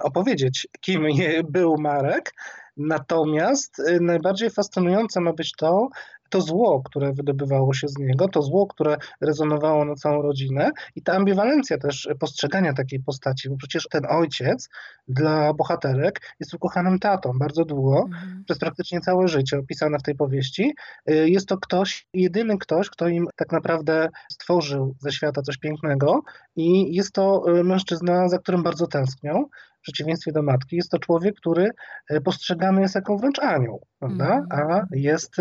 opowiedzieć, 0.00 0.68
kim 0.80 1.02
był 1.50 1.76
Marek, 1.78 2.32
Natomiast 2.76 3.82
najbardziej 4.00 4.50
fascynujące 4.50 5.20
ma 5.20 5.32
być 5.32 5.52
to, 5.52 5.88
to 6.30 6.40
zło, 6.40 6.82
które 6.84 7.12
wydobywało 7.12 7.74
się 7.74 7.88
z 7.88 7.98
niego, 7.98 8.28
to 8.28 8.42
zło, 8.42 8.66
które 8.66 8.96
rezonowało 9.20 9.84
na 9.84 9.94
całą 9.94 10.22
rodzinę 10.22 10.70
i 10.96 11.02
ta 11.02 11.12
ambiwalencja 11.12 11.78
też 11.78 12.08
postrzegania 12.20 12.72
takiej 12.72 13.00
postaci, 13.00 13.50
bo 13.50 13.56
przecież 13.56 13.88
ten 13.90 14.02
ojciec 14.08 14.68
dla 15.08 15.54
bohaterek 15.54 16.20
jest 16.40 16.54
ukochanym 16.54 16.98
tatą 16.98 17.32
bardzo 17.38 17.64
długo, 17.64 18.02
mhm. 18.06 18.42
przez 18.44 18.58
praktycznie 18.58 19.00
całe 19.00 19.28
życie 19.28 19.58
opisane 19.58 19.98
w 19.98 20.02
tej 20.02 20.14
powieści. 20.14 20.74
Y, 21.10 21.30
jest 21.30 21.48
to 21.48 21.58
ktoś, 21.58 22.06
jedyny 22.14 22.58
ktoś, 22.58 22.90
kto 22.90 23.08
im 23.08 23.26
tak 23.36 23.52
naprawdę 23.52 24.08
stworzył 24.32 24.94
ze 25.00 25.12
świata 25.12 25.42
coś 25.42 25.58
pięknego 25.58 26.22
i 26.56 26.94
jest 26.94 27.12
to 27.12 27.42
y, 27.58 27.64
mężczyzna, 27.64 28.28
za 28.28 28.38
którym 28.38 28.62
bardzo 28.62 28.86
tęsknią 28.86 29.44
przeciwieństwie 29.86 30.32
do 30.32 30.42
matki, 30.42 30.76
jest 30.76 30.90
to 30.90 30.98
człowiek, 30.98 31.34
który 31.36 31.70
y, 32.10 32.20
postrzegany 32.20 32.80
jest 32.80 32.94
jako 32.94 33.16
wręcz 33.18 33.38
anioł, 33.38 33.86
prawda? 33.98 34.36
Mhm. 34.36 34.46
A 34.70 34.86
jest 34.92 35.36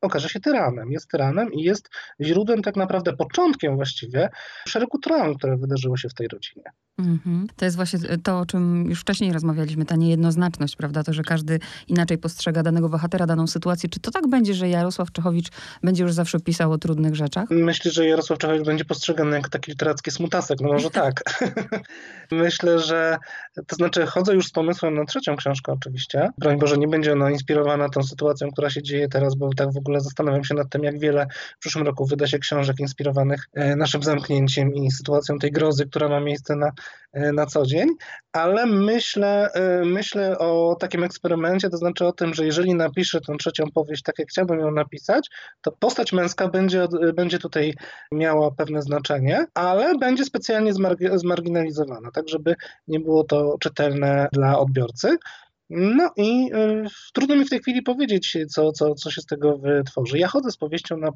okaże 0.00 0.28
się 0.28 0.40
tyranem. 0.40 0.92
Jest 0.92 1.08
tyranem 1.10 1.52
i 1.52 1.62
jest 1.62 1.90
źródłem, 2.20 2.62
tak 2.62 2.76
naprawdę 2.76 3.16
początkiem 3.16 3.76
właściwie 3.76 4.28
szeregu 4.68 4.98
traum, 4.98 5.34
które 5.34 5.56
wydarzyły 5.56 5.98
się 5.98 6.08
w 6.08 6.14
tej 6.14 6.28
rodzinie. 6.28 6.64
Mm-hmm. 7.00 7.46
To 7.56 7.64
jest 7.64 7.76
właśnie 7.76 7.98
to, 8.22 8.38
o 8.38 8.46
czym 8.46 8.86
już 8.88 9.00
wcześniej 9.00 9.32
rozmawialiśmy, 9.32 9.84
ta 9.84 9.96
niejednoznaczność, 9.96 10.76
prawda? 10.76 11.02
To, 11.02 11.12
że 11.12 11.22
każdy 11.22 11.58
inaczej 11.88 12.18
postrzega 12.18 12.62
danego 12.62 12.88
bohatera, 12.88 13.26
daną 13.26 13.46
sytuację. 13.46 13.88
Czy 13.88 14.00
to 14.00 14.10
tak 14.10 14.28
będzie, 14.28 14.54
że 14.54 14.68
Jarosław 14.68 15.12
Czechowicz 15.12 15.48
będzie 15.82 16.02
już 16.02 16.12
zawsze 16.12 16.40
pisał 16.40 16.72
o 16.72 16.78
trudnych 16.78 17.14
rzeczach? 17.14 17.50
Myślę, 17.50 17.90
że 17.90 18.06
Jarosław 18.06 18.38
Czechowicz 18.38 18.66
będzie 18.66 18.84
postrzegany 18.84 19.36
jako 19.36 19.50
taki 19.50 19.70
literacki 19.70 20.10
smutasek. 20.10 20.60
No 20.60 20.68
może 20.72 20.90
tak. 20.90 21.22
Myślę, 22.30 22.78
że 22.78 23.16
to 23.66 23.76
znaczy 23.76 24.06
chodzę 24.06 24.34
już 24.34 24.46
z 24.46 24.52
pomysłem 24.52 24.94
na 24.94 25.04
trzecią 25.04 25.36
książkę 25.36 25.72
oczywiście. 25.72 26.28
Broń 26.38 26.58
Boże, 26.58 26.78
nie 26.78 26.88
będzie 26.88 27.12
ona 27.12 27.30
inspirowana 27.30 27.88
tą 27.88 28.02
sytuacją, 28.02 28.50
która 28.50 28.70
się 28.70 28.82
dzieje 28.82 29.08
teraz, 29.08 29.34
bo 29.34 29.50
tak 29.54 29.72
w 29.72 29.76
ogóle 29.76 29.89
zastanawiam 29.98 30.44
się 30.44 30.54
nad 30.54 30.70
tym, 30.70 30.84
jak 30.84 30.98
wiele 30.98 31.26
w 31.56 31.58
przyszłym 31.58 31.86
roku 31.86 32.06
wyda 32.06 32.26
się 32.26 32.38
książek 32.38 32.80
inspirowanych 32.80 33.48
e, 33.54 33.76
naszym 33.76 34.02
zamknięciem 34.02 34.74
i 34.74 34.90
sytuacją 34.90 35.38
tej 35.38 35.52
grozy, 35.52 35.86
która 35.86 36.08
ma 36.08 36.20
miejsce 36.20 36.56
na 36.56 36.72
E, 37.12 37.32
na 37.32 37.46
co 37.46 37.66
dzień, 37.66 37.88
ale 38.32 38.66
myślę, 38.66 39.52
e, 39.52 39.84
myślę 39.84 40.38
o 40.38 40.76
takim 40.80 41.04
eksperymencie, 41.04 41.70
to 41.70 41.76
znaczy 41.76 42.06
o 42.06 42.12
tym, 42.12 42.34
że 42.34 42.46
jeżeli 42.46 42.74
napiszę 42.74 43.20
tę 43.20 43.36
trzecią 43.38 43.64
powieść 43.74 44.02
tak, 44.02 44.18
jak 44.18 44.28
chciałbym 44.28 44.60
ją 44.60 44.70
napisać, 44.70 45.28
to 45.60 45.72
postać 45.72 46.12
męska 46.12 46.48
będzie, 46.48 46.86
będzie 47.14 47.38
tutaj 47.38 47.74
miała 48.12 48.50
pewne 48.50 48.82
znaczenie, 48.82 49.46
ale 49.54 49.98
będzie 49.98 50.24
specjalnie 50.24 50.72
zmarginalizowana, 51.14 52.10
tak 52.10 52.28
żeby 52.28 52.54
nie 52.88 53.00
było 53.00 53.24
to 53.24 53.56
czytelne 53.60 54.28
dla 54.32 54.58
odbiorcy. 54.58 55.16
No 55.70 56.10
i 56.16 56.50
y, 56.54 56.84
trudno 57.12 57.36
mi 57.36 57.44
w 57.44 57.50
tej 57.50 57.60
chwili 57.60 57.82
powiedzieć, 57.82 58.38
co, 58.48 58.72
co, 58.72 58.94
co 58.94 59.10
się 59.10 59.20
z 59.20 59.26
tego 59.26 59.58
wytworzy. 59.58 60.18
Ja 60.18 60.28
chodzę 60.28 60.50
z 60.50 60.56
powieścią, 60.56 60.96
na, 60.96 61.10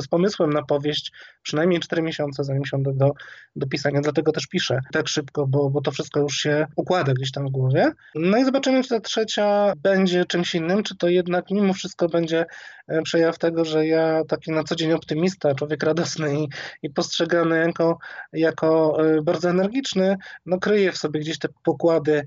z, 0.00 0.08
pomysłem 0.08 0.50
na 0.50 0.62
powieść 0.62 1.12
przynajmniej 1.42 1.80
4 1.80 2.02
miesiące, 2.02 2.44
zanim 2.44 2.64
siądę 2.64 2.92
do, 2.94 3.10
do 3.56 3.66
pisania, 3.66 4.00
dlatego 4.00 4.32
też 4.32 4.46
piszę 4.46 4.80
tak 4.92 5.08
szybko, 5.08 5.46
bo, 5.46 5.70
bo 5.70 5.80
to 5.80 5.90
wszystko 5.90 6.20
już 6.20 6.36
się 6.36 6.66
układa 6.76 7.12
gdzieś 7.12 7.32
tam 7.32 7.46
w 7.46 7.50
głowie. 7.50 7.92
No 8.14 8.38
i 8.38 8.44
zobaczymy, 8.44 8.82
czy 8.82 8.88
ta 8.88 9.00
trzecia 9.00 9.72
będzie 9.76 10.24
czymś 10.24 10.54
innym, 10.54 10.82
czy 10.82 10.96
to 10.96 11.08
jednak 11.08 11.50
mimo 11.50 11.72
wszystko 11.72 12.08
będzie 12.08 12.46
e, 12.88 13.02
przejaw 13.02 13.38
tego, 13.38 13.64
że 13.64 13.86
ja 13.86 14.22
taki 14.28 14.52
na 14.52 14.64
co 14.64 14.76
dzień 14.76 14.92
optymista, 14.92 15.54
człowiek 15.54 15.82
radosny 15.82 16.40
i, 16.40 16.48
i 16.82 16.90
postrzegany 16.90 17.58
jako, 17.58 17.98
jako 18.32 18.98
e, 19.06 19.22
bardzo 19.22 19.50
energiczny, 19.50 20.16
no 20.46 20.58
kryje 20.58 20.92
w 20.92 20.96
sobie 20.96 21.20
gdzieś 21.20 21.38
te 21.38 21.48
pokłady 21.64 22.24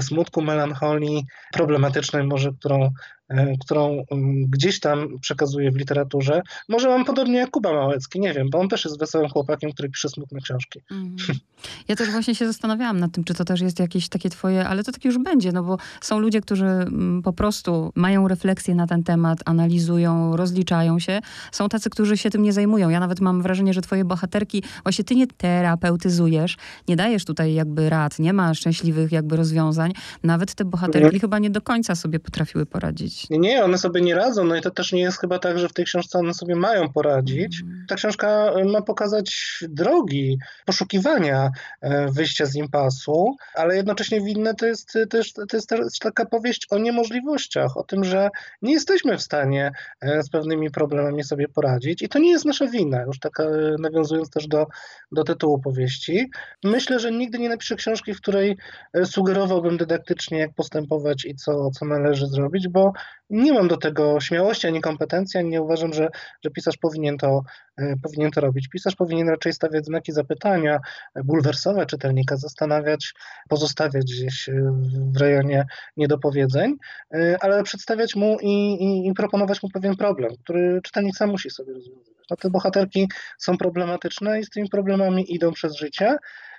smutku, 0.00 0.42
melancholii, 0.42 1.15
problematycznej 1.52 2.24
może, 2.24 2.52
którą 2.52 2.90
którą 3.64 4.04
mm, 4.10 4.46
gdzieś 4.46 4.80
tam 4.80 5.18
przekazuję 5.20 5.70
w 5.70 5.76
literaturze. 5.76 6.42
Może 6.68 6.88
mam 6.88 7.04
podobnie 7.04 7.38
jak 7.38 7.50
Kuba 7.50 7.72
Małecki, 7.72 8.20
nie 8.20 8.34
wiem, 8.34 8.50
bo 8.50 8.58
on 8.58 8.68
też 8.68 8.84
jest 8.84 8.98
wesołym 8.98 9.28
chłopakiem, 9.28 9.72
który 9.72 9.90
pisze 9.90 10.08
smutne 10.08 10.40
książki. 10.40 10.80
Mm. 10.90 11.16
Ja 11.88 11.96
też 11.96 12.10
właśnie 12.10 12.34
się 12.34 12.46
zastanawiałam 12.46 13.00
nad 13.00 13.12
tym, 13.12 13.24
czy 13.24 13.34
to 13.34 13.44
też 13.44 13.60
jest 13.60 13.78
jakieś 13.80 14.08
takie 14.08 14.30
twoje, 14.30 14.68
ale 14.68 14.84
to 14.84 14.92
tak 14.92 15.04
już 15.04 15.18
będzie, 15.18 15.52
no 15.52 15.62
bo 15.62 15.78
są 16.00 16.18
ludzie, 16.18 16.40
którzy 16.40 16.64
mm, 16.64 17.22
po 17.22 17.32
prostu 17.32 17.92
mają 17.94 18.28
refleksję 18.28 18.74
na 18.74 18.86
ten 18.86 19.02
temat, 19.02 19.38
analizują, 19.44 20.36
rozliczają 20.36 20.98
się. 20.98 21.20
Są 21.52 21.68
tacy, 21.68 21.90
którzy 21.90 22.16
się 22.16 22.30
tym 22.30 22.42
nie 22.42 22.52
zajmują. 22.52 22.88
Ja 22.88 23.00
nawet 23.00 23.20
mam 23.20 23.42
wrażenie, 23.42 23.74
że 23.74 23.82
twoje 23.82 24.04
bohaterki, 24.04 24.62
właśnie 24.82 25.04
ty 25.04 25.14
nie 25.14 25.26
terapeutyzujesz, 25.26 26.56
nie 26.88 26.96
dajesz 26.96 27.24
tutaj 27.24 27.54
jakby 27.54 27.90
rad, 27.90 28.18
nie 28.18 28.32
ma 28.32 28.54
szczęśliwych 28.54 29.12
jakby 29.12 29.36
rozwiązań. 29.36 29.92
Nawet 30.22 30.54
te 30.54 30.64
bohaterki 30.64 31.08
mm. 31.08 31.20
chyba 31.20 31.38
nie 31.38 31.50
do 31.50 31.60
końca 31.60 31.94
sobie 31.94 32.20
potrafiły 32.20 32.66
poradzić 32.66 33.15
poradzić. 33.16 33.26
Nie, 33.30 33.64
one 33.64 33.78
sobie 33.78 34.00
nie 34.00 34.14
radzą. 34.14 34.44
No 34.44 34.56
i 34.56 34.60
to 34.60 34.70
też 34.70 34.92
nie 34.92 35.00
jest 35.00 35.20
chyba 35.20 35.38
tak, 35.38 35.58
że 35.58 35.68
w 35.68 35.72
tej 35.72 35.84
książce 35.84 36.18
one 36.18 36.34
sobie 36.34 36.56
mają 36.56 36.92
poradzić. 36.92 37.62
Mm. 37.62 37.84
Ta 37.88 37.94
książka 37.94 38.28
e, 38.28 38.64
ma 38.64 38.82
pokazać 38.82 39.58
drogi 39.68 40.38
poszukiwania 40.66 41.50
e, 41.80 42.12
wyjścia 42.12 42.46
z 42.46 42.54
impasu, 42.54 43.36
ale 43.54 43.76
jednocześnie 43.76 44.20
winne 44.20 44.54
to 44.54 44.66
jest, 44.66 44.92
to 45.10 45.16
jest, 45.16 45.36
to 45.36 45.56
jest 45.56 45.68
też 45.68 45.98
taka 46.00 46.26
powieść 46.26 46.66
o 46.70 46.78
niemożliwościach, 46.78 47.76
o 47.76 47.82
tym, 47.82 48.04
że 48.04 48.30
nie 48.62 48.72
jesteśmy 48.72 49.16
w 49.16 49.22
stanie 49.22 49.72
e, 50.00 50.22
z 50.22 50.30
pewnymi 50.30 50.70
problemami 50.70 51.24
sobie 51.24 51.48
poradzić 51.48 52.02
i 52.02 52.08
to 52.08 52.18
nie 52.18 52.30
jest 52.30 52.44
nasza 52.44 52.66
wina, 52.66 53.02
już 53.02 53.18
tak 53.18 53.32
nawiązując 53.78 54.30
też 54.30 54.48
do, 54.48 54.66
do 55.12 55.24
tytułu 55.24 55.58
powieści. 55.58 56.30
Myślę, 56.64 57.00
że 57.00 57.12
nigdy 57.12 57.38
nie 57.38 57.48
napiszę 57.48 57.76
książki, 57.76 58.14
w 58.14 58.20
której 58.20 58.56
sugerowałbym 59.04 59.76
dydaktycznie, 59.76 60.38
jak 60.38 60.54
postępować 60.54 61.24
i 61.24 61.34
co, 61.34 61.70
co 61.70 61.84
należy 61.84 62.26
zrobić, 62.26 62.68
bo 62.68 62.92
nie 63.30 63.52
mam 63.52 63.68
do 63.68 63.76
tego 63.76 64.20
śmiałości 64.20 64.66
ani 64.66 64.80
kompetencji, 64.80 65.40
ani 65.40 65.48
nie 65.48 65.62
uważam, 65.62 65.92
że, 65.92 66.08
że 66.44 66.50
pisarz 66.50 66.76
powinien 66.76 67.18
to, 67.18 67.42
e, 67.78 67.94
powinien 68.02 68.30
to 68.30 68.40
robić. 68.40 68.68
Pisarz 68.68 68.94
powinien 68.94 69.28
raczej 69.28 69.52
stawiać 69.52 69.86
znaki 69.86 70.12
zapytania, 70.12 70.80
bulwersowe 71.24 71.86
czytelnika, 71.86 72.36
zastanawiać, 72.36 73.14
pozostawiać 73.48 74.04
gdzieś 74.04 74.48
e, 74.48 74.52
w 75.12 75.16
rejonie 75.16 75.66
niedopowiedzeń, 75.96 76.76
e, 77.14 77.36
ale 77.40 77.62
przedstawiać 77.62 78.16
mu 78.16 78.36
i, 78.42 78.74
i, 78.74 79.08
i 79.08 79.12
proponować 79.14 79.62
mu 79.62 79.70
pewien 79.70 79.96
problem, 79.96 80.30
który 80.42 80.80
czytelnik 80.82 81.16
sam 81.16 81.30
musi 81.30 81.50
sobie 81.50 81.72
rozwiązywać. 81.72 82.16
No, 82.30 82.36
te 82.36 82.50
bohaterki 82.50 83.08
są 83.38 83.58
problematyczne 83.58 84.40
i 84.40 84.44
z 84.44 84.50
tymi 84.50 84.68
problemami 84.68 85.34
idą 85.34 85.52
przez 85.52 85.76
życie. 85.76 86.16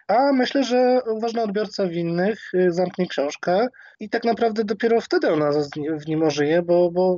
A 0.07 0.33
myślę, 0.33 0.63
że 0.63 0.99
ważny 1.21 1.41
odbiorca 1.41 1.87
winnych 1.87 2.53
y, 2.53 2.71
zamknie 2.71 3.07
książkę 3.07 3.67
i 3.99 4.09
tak 4.09 4.23
naprawdę 4.23 4.63
dopiero 4.63 5.01
wtedy 5.01 5.31
ona 5.33 5.51
w 5.99 6.07
nim 6.07 6.23
ożyje, 6.23 6.61
bo, 6.61 6.91
bo, 6.91 7.17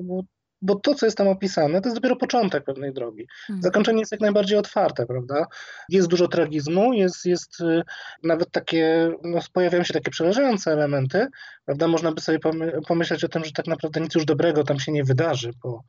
bo 0.61 0.75
to, 0.75 0.95
co 0.95 1.05
jest 1.05 1.17
tam 1.17 1.27
opisane, 1.27 1.81
to 1.81 1.89
jest 1.89 1.97
dopiero 1.97 2.15
początek 2.15 2.63
pewnej 2.63 2.93
drogi. 2.93 3.27
Mhm. 3.49 3.61
Zakończenie 3.61 3.99
jest 3.99 4.11
jak 4.11 4.21
najbardziej 4.21 4.57
otwarte, 4.57 5.05
prawda? 5.05 5.45
Jest 5.89 6.07
dużo 6.07 6.27
tragizmu, 6.27 6.93
jest, 6.93 7.25
jest 7.25 7.61
y, 7.61 7.81
nawet 8.23 8.51
takie, 8.51 9.11
no, 9.23 9.39
pojawiają 9.53 9.83
się 9.83 9.93
takie 9.93 10.11
przerażające 10.11 10.71
elementy, 10.71 11.27
prawda? 11.65 11.87
Można 11.87 12.11
by 12.11 12.21
sobie 12.21 12.39
pomyśleć 12.87 13.23
o 13.23 13.29
tym, 13.29 13.43
że 13.43 13.51
tak 13.51 13.67
naprawdę 13.67 14.01
nic 14.01 14.15
już 14.15 14.25
dobrego 14.25 14.63
tam 14.63 14.79
się 14.79 14.91
nie 14.91 15.03
wydarzy 15.03 15.51
po, 15.61 15.83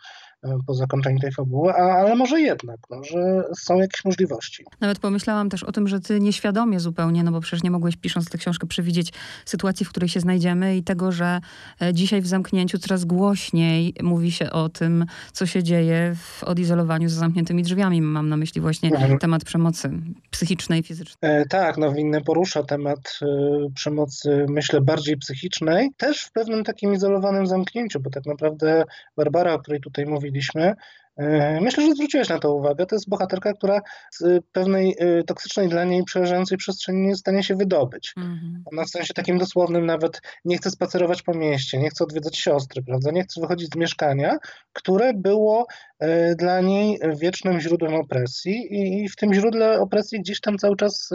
po 0.66 0.74
zakończeniu 0.74 1.18
tej 1.18 1.32
fabuły, 1.32 1.72
a, 1.72 1.76
ale 1.76 2.16
może 2.16 2.40
jednak, 2.40 2.76
no, 2.90 3.04
że 3.04 3.44
są 3.58 3.78
jakieś 3.78 4.04
możliwości. 4.04 4.64
Nawet 4.80 4.98
pomyślałam 4.98 5.48
też 5.48 5.62
o 5.62 5.72
tym, 5.72 5.88
że 5.88 6.00
ty 6.00 6.20
nieświadomie 6.20 6.80
zupełnie, 6.80 7.24
no 7.24 7.32
bo 7.32 7.40
przecież 7.40 7.62
nie 7.62 7.70
mogłeś 7.70 7.96
pisząc 7.96 8.30
tę 8.30 8.38
książkę 8.38 8.66
przewidzieć 8.66 9.12
sytuacji, 9.44 9.86
w 9.86 9.88
której 9.88 10.08
się 10.08 10.20
znajdziemy 10.20 10.76
i 10.76 10.82
tego, 10.82 11.12
że 11.12 11.40
e, 11.82 11.94
dzisiaj 11.94 12.20
w 12.20 12.26
zamknięciu 12.26 12.78
coraz 12.78 13.04
głośniej 13.04 13.94
mówi 14.02 14.32
się 14.32 14.50
o 14.50 14.68
tym, 14.68 15.06
co 15.32 15.46
się 15.46 15.62
dzieje 15.62 16.14
w 16.16 16.44
odizolowaniu 16.44 17.08
za 17.08 17.20
zamkniętymi 17.20 17.62
drzwiami. 17.62 18.02
Mam 18.02 18.28
na 18.28 18.36
myśli 18.36 18.60
właśnie 18.60 18.90
mhm. 18.90 19.18
temat 19.18 19.44
przemocy 19.44 19.90
psychicznej, 20.30 20.82
fizycznej. 20.82 21.16
E, 21.22 21.46
tak, 21.46 21.78
no 21.78 21.92
winny 21.92 22.20
porusza 22.20 22.62
temat 22.62 23.18
y, 23.22 23.26
przemocy, 23.74 24.46
myślę, 24.48 24.80
bardziej 24.80 25.16
psychicznej, 25.16 25.90
też 25.96 26.24
w 26.24 26.32
pewnym 26.32 26.64
takim 26.64 26.94
izolowanym 26.94 27.46
zamknięciu, 27.46 28.00
bo 28.00 28.10
tak 28.10 28.26
naprawdę 28.26 28.84
Barbara, 29.16 29.54
o 29.54 29.58
której 29.58 29.80
tutaj 29.80 30.06
mówi, 30.06 30.29
mówiliśmy, 30.30 30.74
e, 31.16 31.60
Myślę, 31.60 31.86
że 31.86 31.94
zwróciłeś 31.94 32.28
na 32.28 32.38
to 32.38 32.54
uwagę. 32.54 32.86
To 32.86 32.94
jest 32.94 33.08
bohaterka, 33.08 33.52
która 33.52 33.80
z 34.12 34.44
pewnej 34.52 34.96
e, 34.98 35.24
toksycznej 35.24 35.68
dla 35.68 35.84
niej 35.84 36.04
przerażającej 36.04 36.58
przestrzeni 36.58 37.00
nie 37.00 37.08
jest 37.08 37.20
w 37.20 37.26
stanie 37.26 37.42
się 37.42 37.56
wydobyć. 37.56 38.14
Mm-hmm. 38.18 38.62
Ona 38.72 38.84
w 38.84 38.90
sensie 38.90 39.14
takim 39.14 39.38
dosłownym 39.38 39.86
nawet 39.86 40.20
nie 40.44 40.56
chce 40.56 40.70
spacerować 40.70 41.22
po 41.22 41.34
mieście, 41.34 41.78
nie 41.78 41.90
chce 41.90 42.04
odwiedzać 42.04 42.38
siostry, 42.38 42.82
prawda? 42.82 43.10
Nie 43.10 43.22
chce 43.22 43.40
wychodzić 43.40 43.72
z 43.72 43.76
mieszkania, 43.76 44.38
które 44.72 45.14
było 45.14 45.66
e, 45.66 45.89
dla 46.36 46.60
niej 46.60 46.98
wiecznym 47.16 47.60
źródłem 47.60 47.94
opresji 47.94 48.66
i 48.70 49.08
w 49.08 49.16
tym 49.16 49.34
źródle 49.34 49.80
opresji 49.80 50.20
gdzieś 50.20 50.40
tam 50.40 50.58
cały 50.58 50.76
czas, 50.76 51.10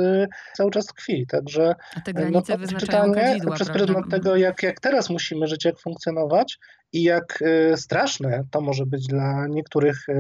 cały 0.54 0.72
czas 0.72 0.86
tkwi. 0.86 1.28
Także 1.28 1.76
A 1.96 2.02
te 2.02 2.14
granice 2.14 2.58
no, 2.58 2.80
czytanie 2.80 3.14
kadzidła, 3.14 3.56
przez 3.56 3.70
pryzmat 3.70 4.04
tego, 4.12 4.30
mhm. 4.30 4.42
jak, 4.42 4.64
jak 4.64 4.80
teraz 4.80 5.10
musimy 5.10 5.48
żyć, 5.48 5.66
jak 5.66 5.80
funkcjonować, 5.80 6.60
i 6.96 7.04
jak 7.04 7.40
e, 7.42 7.78
straszne 7.78 8.44
to 8.52 8.62
może 8.62 8.86
być 8.86 9.08
dla 9.08 9.48
niektórych 9.48 10.10
e, 10.10 10.14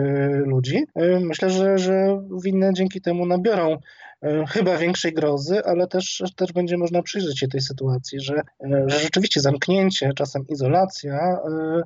ludzi. 0.46 0.84
E, 0.96 1.20
myślę, 1.20 1.50
że, 1.50 1.78
że 1.78 2.22
winne 2.44 2.74
dzięki 2.74 3.02
temu 3.02 3.26
nabiorą 3.26 3.78
e, 4.22 4.46
chyba 4.48 4.78
większej 4.78 5.14
grozy, 5.14 5.66
ale 5.66 5.88
też, 5.88 6.24
też 6.36 6.54
będzie 6.54 6.78
można 6.78 7.02
przyjrzeć 7.02 7.40
się 7.40 7.48
tej 7.48 7.62
sytuacji, 7.62 8.20
że, 8.20 8.36
e, 8.36 8.84
że 8.88 9.00
rzeczywiście 9.00 9.42
zamknięcie, 9.42 10.12
czasem 10.16 10.48
izolacja 10.48 11.18
e, 11.18 11.82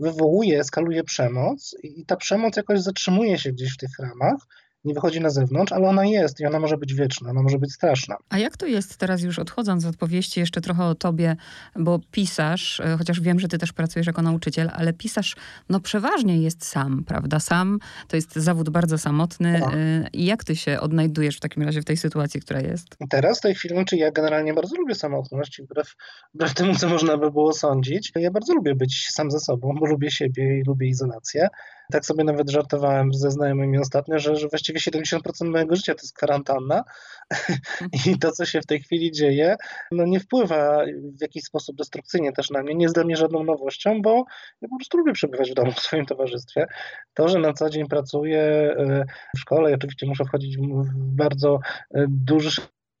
wywołuje, 0.00 0.60
eskaluje 0.60 1.04
przemoc 1.04 1.76
i 1.82 2.06
ta 2.06 2.16
przemoc 2.16 2.56
jakoś 2.56 2.80
zatrzymuje 2.80 3.38
się 3.38 3.52
gdzieś 3.52 3.74
w 3.74 3.76
tych 3.76 3.98
ramach 3.98 4.46
nie 4.84 4.94
wychodzi 4.94 5.20
na 5.20 5.30
zewnątrz, 5.30 5.72
ale 5.72 5.88
ona 5.88 6.06
jest 6.06 6.40
i 6.40 6.46
ona 6.46 6.60
może 6.60 6.76
być 6.76 6.94
wieczna, 6.94 7.30
ona 7.30 7.42
może 7.42 7.58
być 7.58 7.72
straszna. 7.72 8.16
A 8.28 8.38
jak 8.38 8.56
to 8.56 8.66
jest 8.66 8.96
teraz 8.96 9.22
już 9.22 9.38
odchodząc 9.38 9.84
od 9.84 9.96
powieści, 9.96 10.40
jeszcze 10.40 10.60
trochę 10.60 10.84
o 10.84 10.94
tobie, 10.94 11.36
bo 11.76 12.00
pisarz, 12.10 12.80
e, 12.80 12.96
chociaż 12.96 13.20
wiem, 13.20 13.40
że 13.40 13.48
ty 13.48 13.58
też 13.58 13.72
pracujesz 13.72 14.06
jako 14.06 14.22
nauczyciel, 14.22 14.70
ale 14.74 14.92
pisarz 14.92 15.36
no 15.68 15.80
przeważnie 15.80 16.42
jest 16.42 16.64
sam, 16.64 17.04
prawda? 17.04 17.40
Sam 17.40 17.78
to 18.08 18.16
jest 18.16 18.36
zawód 18.36 18.70
bardzo 18.70 18.98
samotny. 18.98 19.60
No. 19.60 19.70
I 20.12 20.24
jak 20.24 20.44
ty 20.44 20.56
się 20.56 20.80
odnajdujesz 20.80 21.36
w 21.36 21.40
takim 21.40 21.62
razie 21.62 21.80
w 21.82 21.84
tej 21.84 21.96
sytuacji, 21.96 22.40
która 22.40 22.60
jest? 22.60 22.96
Teraz 23.10 23.38
w 23.38 23.42
tej 23.42 23.54
chwili, 23.54 23.74
czy 23.74 23.74
znaczy 23.74 23.96
ja 23.96 24.10
generalnie 24.10 24.54
bardzo 24.54 24.76
lubię 24.76 24.94
samotność, 24.94 25.62
wbrew, 25.62 25.94
wbrew 26.34 26.54
temu, 26.54 26.74
co 26.74 26.88
można 26.88 27.16
by 27.16 27.30
było 27.30 27.52
sądzić. 27.52 28.12
Ja 28.16 28.30
bardzo 28.30 28.54
lubię 28.54 28.74
być 28.74 29.08
sam 29.10 29.30
ze 29.30 29.40
sobą, 29.40 29.74
bo 29.80 29.86
lubię 29.86 30.10
siebie 30.10 30.58
i 30.58 30.62
lubię 30.62 30.88
izolację. 30.88 31.48
Tak 31.90 32.06
sobie 32.06 32.24
nawet 32.24 32.50
żartowałem 32.50 33.14
ze 33.14 33.30
znajomymi 33.30 33.78
ostatnio, 33.78 34.18
że, 34.18 34.36
że 34.36 34.48
właściwie 34.48 34.80
70% 34.80 35.20
mojego 35.44 35.76
życia 35.76 35.94
to 35.94 36.02
jest 36.02 36.16
kwarantanna. 36.16 36.84
I 38.06 38.18
to, 38.18 38.32
co 38.32 38.44
się 38.46 38.60
w 38.60 38.66
tej 38.66 38.80
chwili 38.80 39.12
dzieje, 39.12 39.56
no 39.92 40.04
nie 40.04 40.20
wpływa 40.20 40.84
w 41.18 41.20
jakiś 41.20 41.44
sposób 41.44 41.76
destrukcyjnie 41.76 42.32
też 42.32 42.50
na 42.50 42.62
mnie, 42.62 42.74
nie 42.74 42.82
jest 42.82 42.94
dla 42.94 43.04
mnie 43.04 43.16
żadną 43.16 43.44
nowością, 43.44 44.02
bo 44.02 44.24
ja 44.62 44.68
po 44.68 44.76
prostu 44.76 44.98
lubię 44.98 45.12
przebywać 45.12 45.50
w 45.50 45.54
domu 45.54 45.72
w 45.72 45.80
swoim 45.80 46.06
towarzystwie. 46.06 46.66
To, 47.14 47.28
że 47.28 47.38
na 47.38 47.52
co 47.52 47.70
dzień 47.70 47.86
pracuję 47.86 48.40
e, 48.40 49.04
w 49.36 49.40
szkole, 49.40 49.74
oczywiście 49.74 50.06
muszę 50.06 50.24
wchodzić 50.24 50.58
w 50.58 50.84
bardzo 50.94 51.60
e, 51.94 52.06
duży 52.08 52.50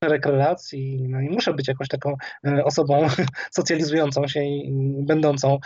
szereg 0.04 0.26
relacji, 0.26 1.08
no 1.08 1.20
i 1.20 1.28
muszę 1.28 1.54
być 1.54 1.68
jakąś 1.68 1.88
taką 1.88 2.16
e, 2.46 2.64
osobą 2.64 3.06
socjalizującą 3.56 4.28
się 4.28 4.42
i 4.44 4.72
będącą 5.02 5.58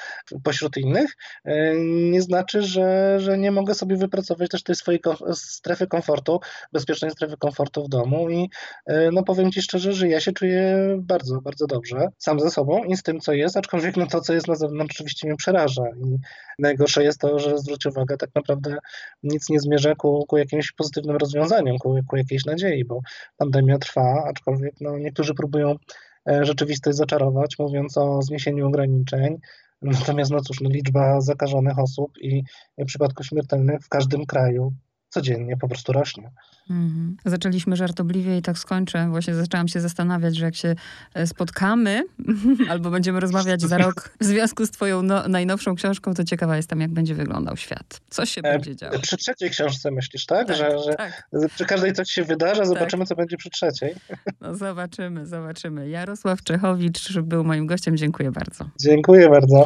pośród 0.42 0.76
innych, 0.76 1.16
e, 1.44 1.74
nie 2.10 2.22
znaczy, 2.22 2.62
że, 2.62 3.16
że 3.20 3.38
nie 3.38 3.50
mogę 3.50 3.74
sobie 3.74 3.96
wypracować 3.96 4.50
też 4.50 4.62
tej 4.62 4.74
swojej 4.74 5.00
strefy 5.34 5.86
komfortu, 5.86 6.40
bezpiecznej 6.72 7.10
strefy 7.10 7.36
komfortu 7.36 7.84
w 7.84 7.88
domu 7.88 8.30
i 8.30 8.50
e, 8.86 9.10
no 9.12 9.22
powiem 9.22 9.52
Ci 9.52 9.62
szczerze, 9.62 9.92
że 9.92 10.08
ja 10.08 10.20
się 10.20 10.32
czuję 10.32 10.76
bardzo, 10.98 11.40
bardzo 11.40 11.66
dobrze 11.66 12.08
sam 12.18 12.40
ze 12.40 12.50
sobą 12.50 12.84
i 12.84 12.96
z 12.96 13.02
tym, 13.02 13.20
co 13.20 13.32
jest, 13.32 13.56
aczkolwiek 13.56 13.96
no 13.96 14.06
to, 14.06 14.20
co 14.20 14.34
jest 14.34 14.48
na 14.48 14.54
zewnątrz 14.54 14.96
oczywiście 14.96 15.28
mnie 15.28 15.36
przeraża 15.36 15.84
i 15.96 16.16
najgorsze 16.58 17.04
jest 17.04 17.20
to, 17.20 17.38
że 17.38 17.58
zwróć 17.58 17.86
uwagę, 17.86 18.16
tak 18.16 18.30
naprawdę 18.34 18.76
nic 19.22 19.48
nie 19.48 19.60
zmierza 19.60 19.94
ku, 19.94 20.24
ku 20.28 20.36
jakimś 20.36 20.72
pozytywnym 20.72 21.16
rozwiązaniom, 21.16 21.78
ku, 21.78 21.98
ku 22.08 22.16
jakiejś 22.16 22.44
nadziei, 22.44 22.84
bo 22.84 23.00
pandemia 23.36 23.78
trwa, 23.78 24.23
aczkolwiek 24.24 24.74
no, 24.80 24.98
niektórzy 24.98 25.34
próbują 25.34 25.76
e, 26.28 26.44
rzeczywistość 26.44 26.96
zaczarować, 26.96 27.58
mówiąc 27.58 27.98
o 27.98 28.22
zniesieniu 28.22 28.66
ograniczeń. 28.66 29.38
Natomiast 29.82 30.30
no 30.30 30.40
cóż, 30.40 30.60
no, 30.60 30.70
liczba 30.70 31.20
zakażonych 31.20 31.78
osób 31.78 32.18
i 32.20 32.42
w 32.78 32.84
przypadku 32.84 33.24
śmiertelnych 33.24 33.80
w 33.84 33.88
każdym 33.88 34.26
kraju 34.26 34.72
codziennie 35.14 35.56
po 35.56 35.68
prostu 35.68 35.92
rośnie. 35.92 36.30
Mhm. 36.70 37.16
Zaczęliśmy 37.24 37.76
żartobliwie 37.76 38.38
i 38.38 38.42
tak 38.42 38.58
skończę. 38.58 39.08
Właśnie 39.10 39.34
zaczęłam 39.34 39.68
się 39.68 39.80
zastanawiać, 39.80 40.36
że 40.36 40.44
jak 40.44 40.54
się 40.54 40.74
e, 41.14 41.26
spotkamy 41.26 42.02
albo 42.70 42.90
będziemy 42.90 43.20
rozmawiać 43.20 43.62
za 43.62 43.78
rok 43.78 44.10
w 44.20 44.24
związku 44.24 44.66
z 44.66 44.70
twoją 44.70 45.02
no, 45.02 45.28
najnowszą 45.28 45.74
książką, 45.74 46.14
to 46.14 46.24
ciekawa 46.24 46.56
jestem, 46.56 46.80
jak 46.80 46.90
będzie 46.90 47.14
wyglądał 47.14 47.56
świat. 47.56 48.00
Co 48.10 48.26
się 48.26 48.40
e, 48.44 48.52
będzie 48.52 48.76
działo? 48.76 48.98
Przy 48.98 49.16
trzeciej 49.16 49.50
książce 49.50 49.90
myślisz, 49.90 50.26
tak? 50.26 50.46
tak 50.48 50.56
że, 50.56 50.78
że 50.78 50.94
tak. 50.94 51.28
przy 51.54 51.64
każdej 51.64 51.92
coś 51.92 52.10
się 52.10 52.24
wydarzy, 52.24 52.60
tak. 52.60 52.68
zobaczymy, 52.68 53.02
tak. 53.02 53.08
co 53.08 53.16
będzie 53.16 53.36
przy 53.36 53.50
trzeciej. 53.50 53.94
No 54.40 54.54
zobaczymy, 54.54 55.26
zobaczymy. 55.26 55.88
Jarosław 55.88 56.42
Czechowicz 56.42 57.18
był 57.18 57.44
moim 57.44 57.66
gościem. 57.66 57.96
Dziękuję 57.96 58.30
bardzo. 58.30 58.64
Dziękuję 58.80 59.28
bardzo. 59.28 59.56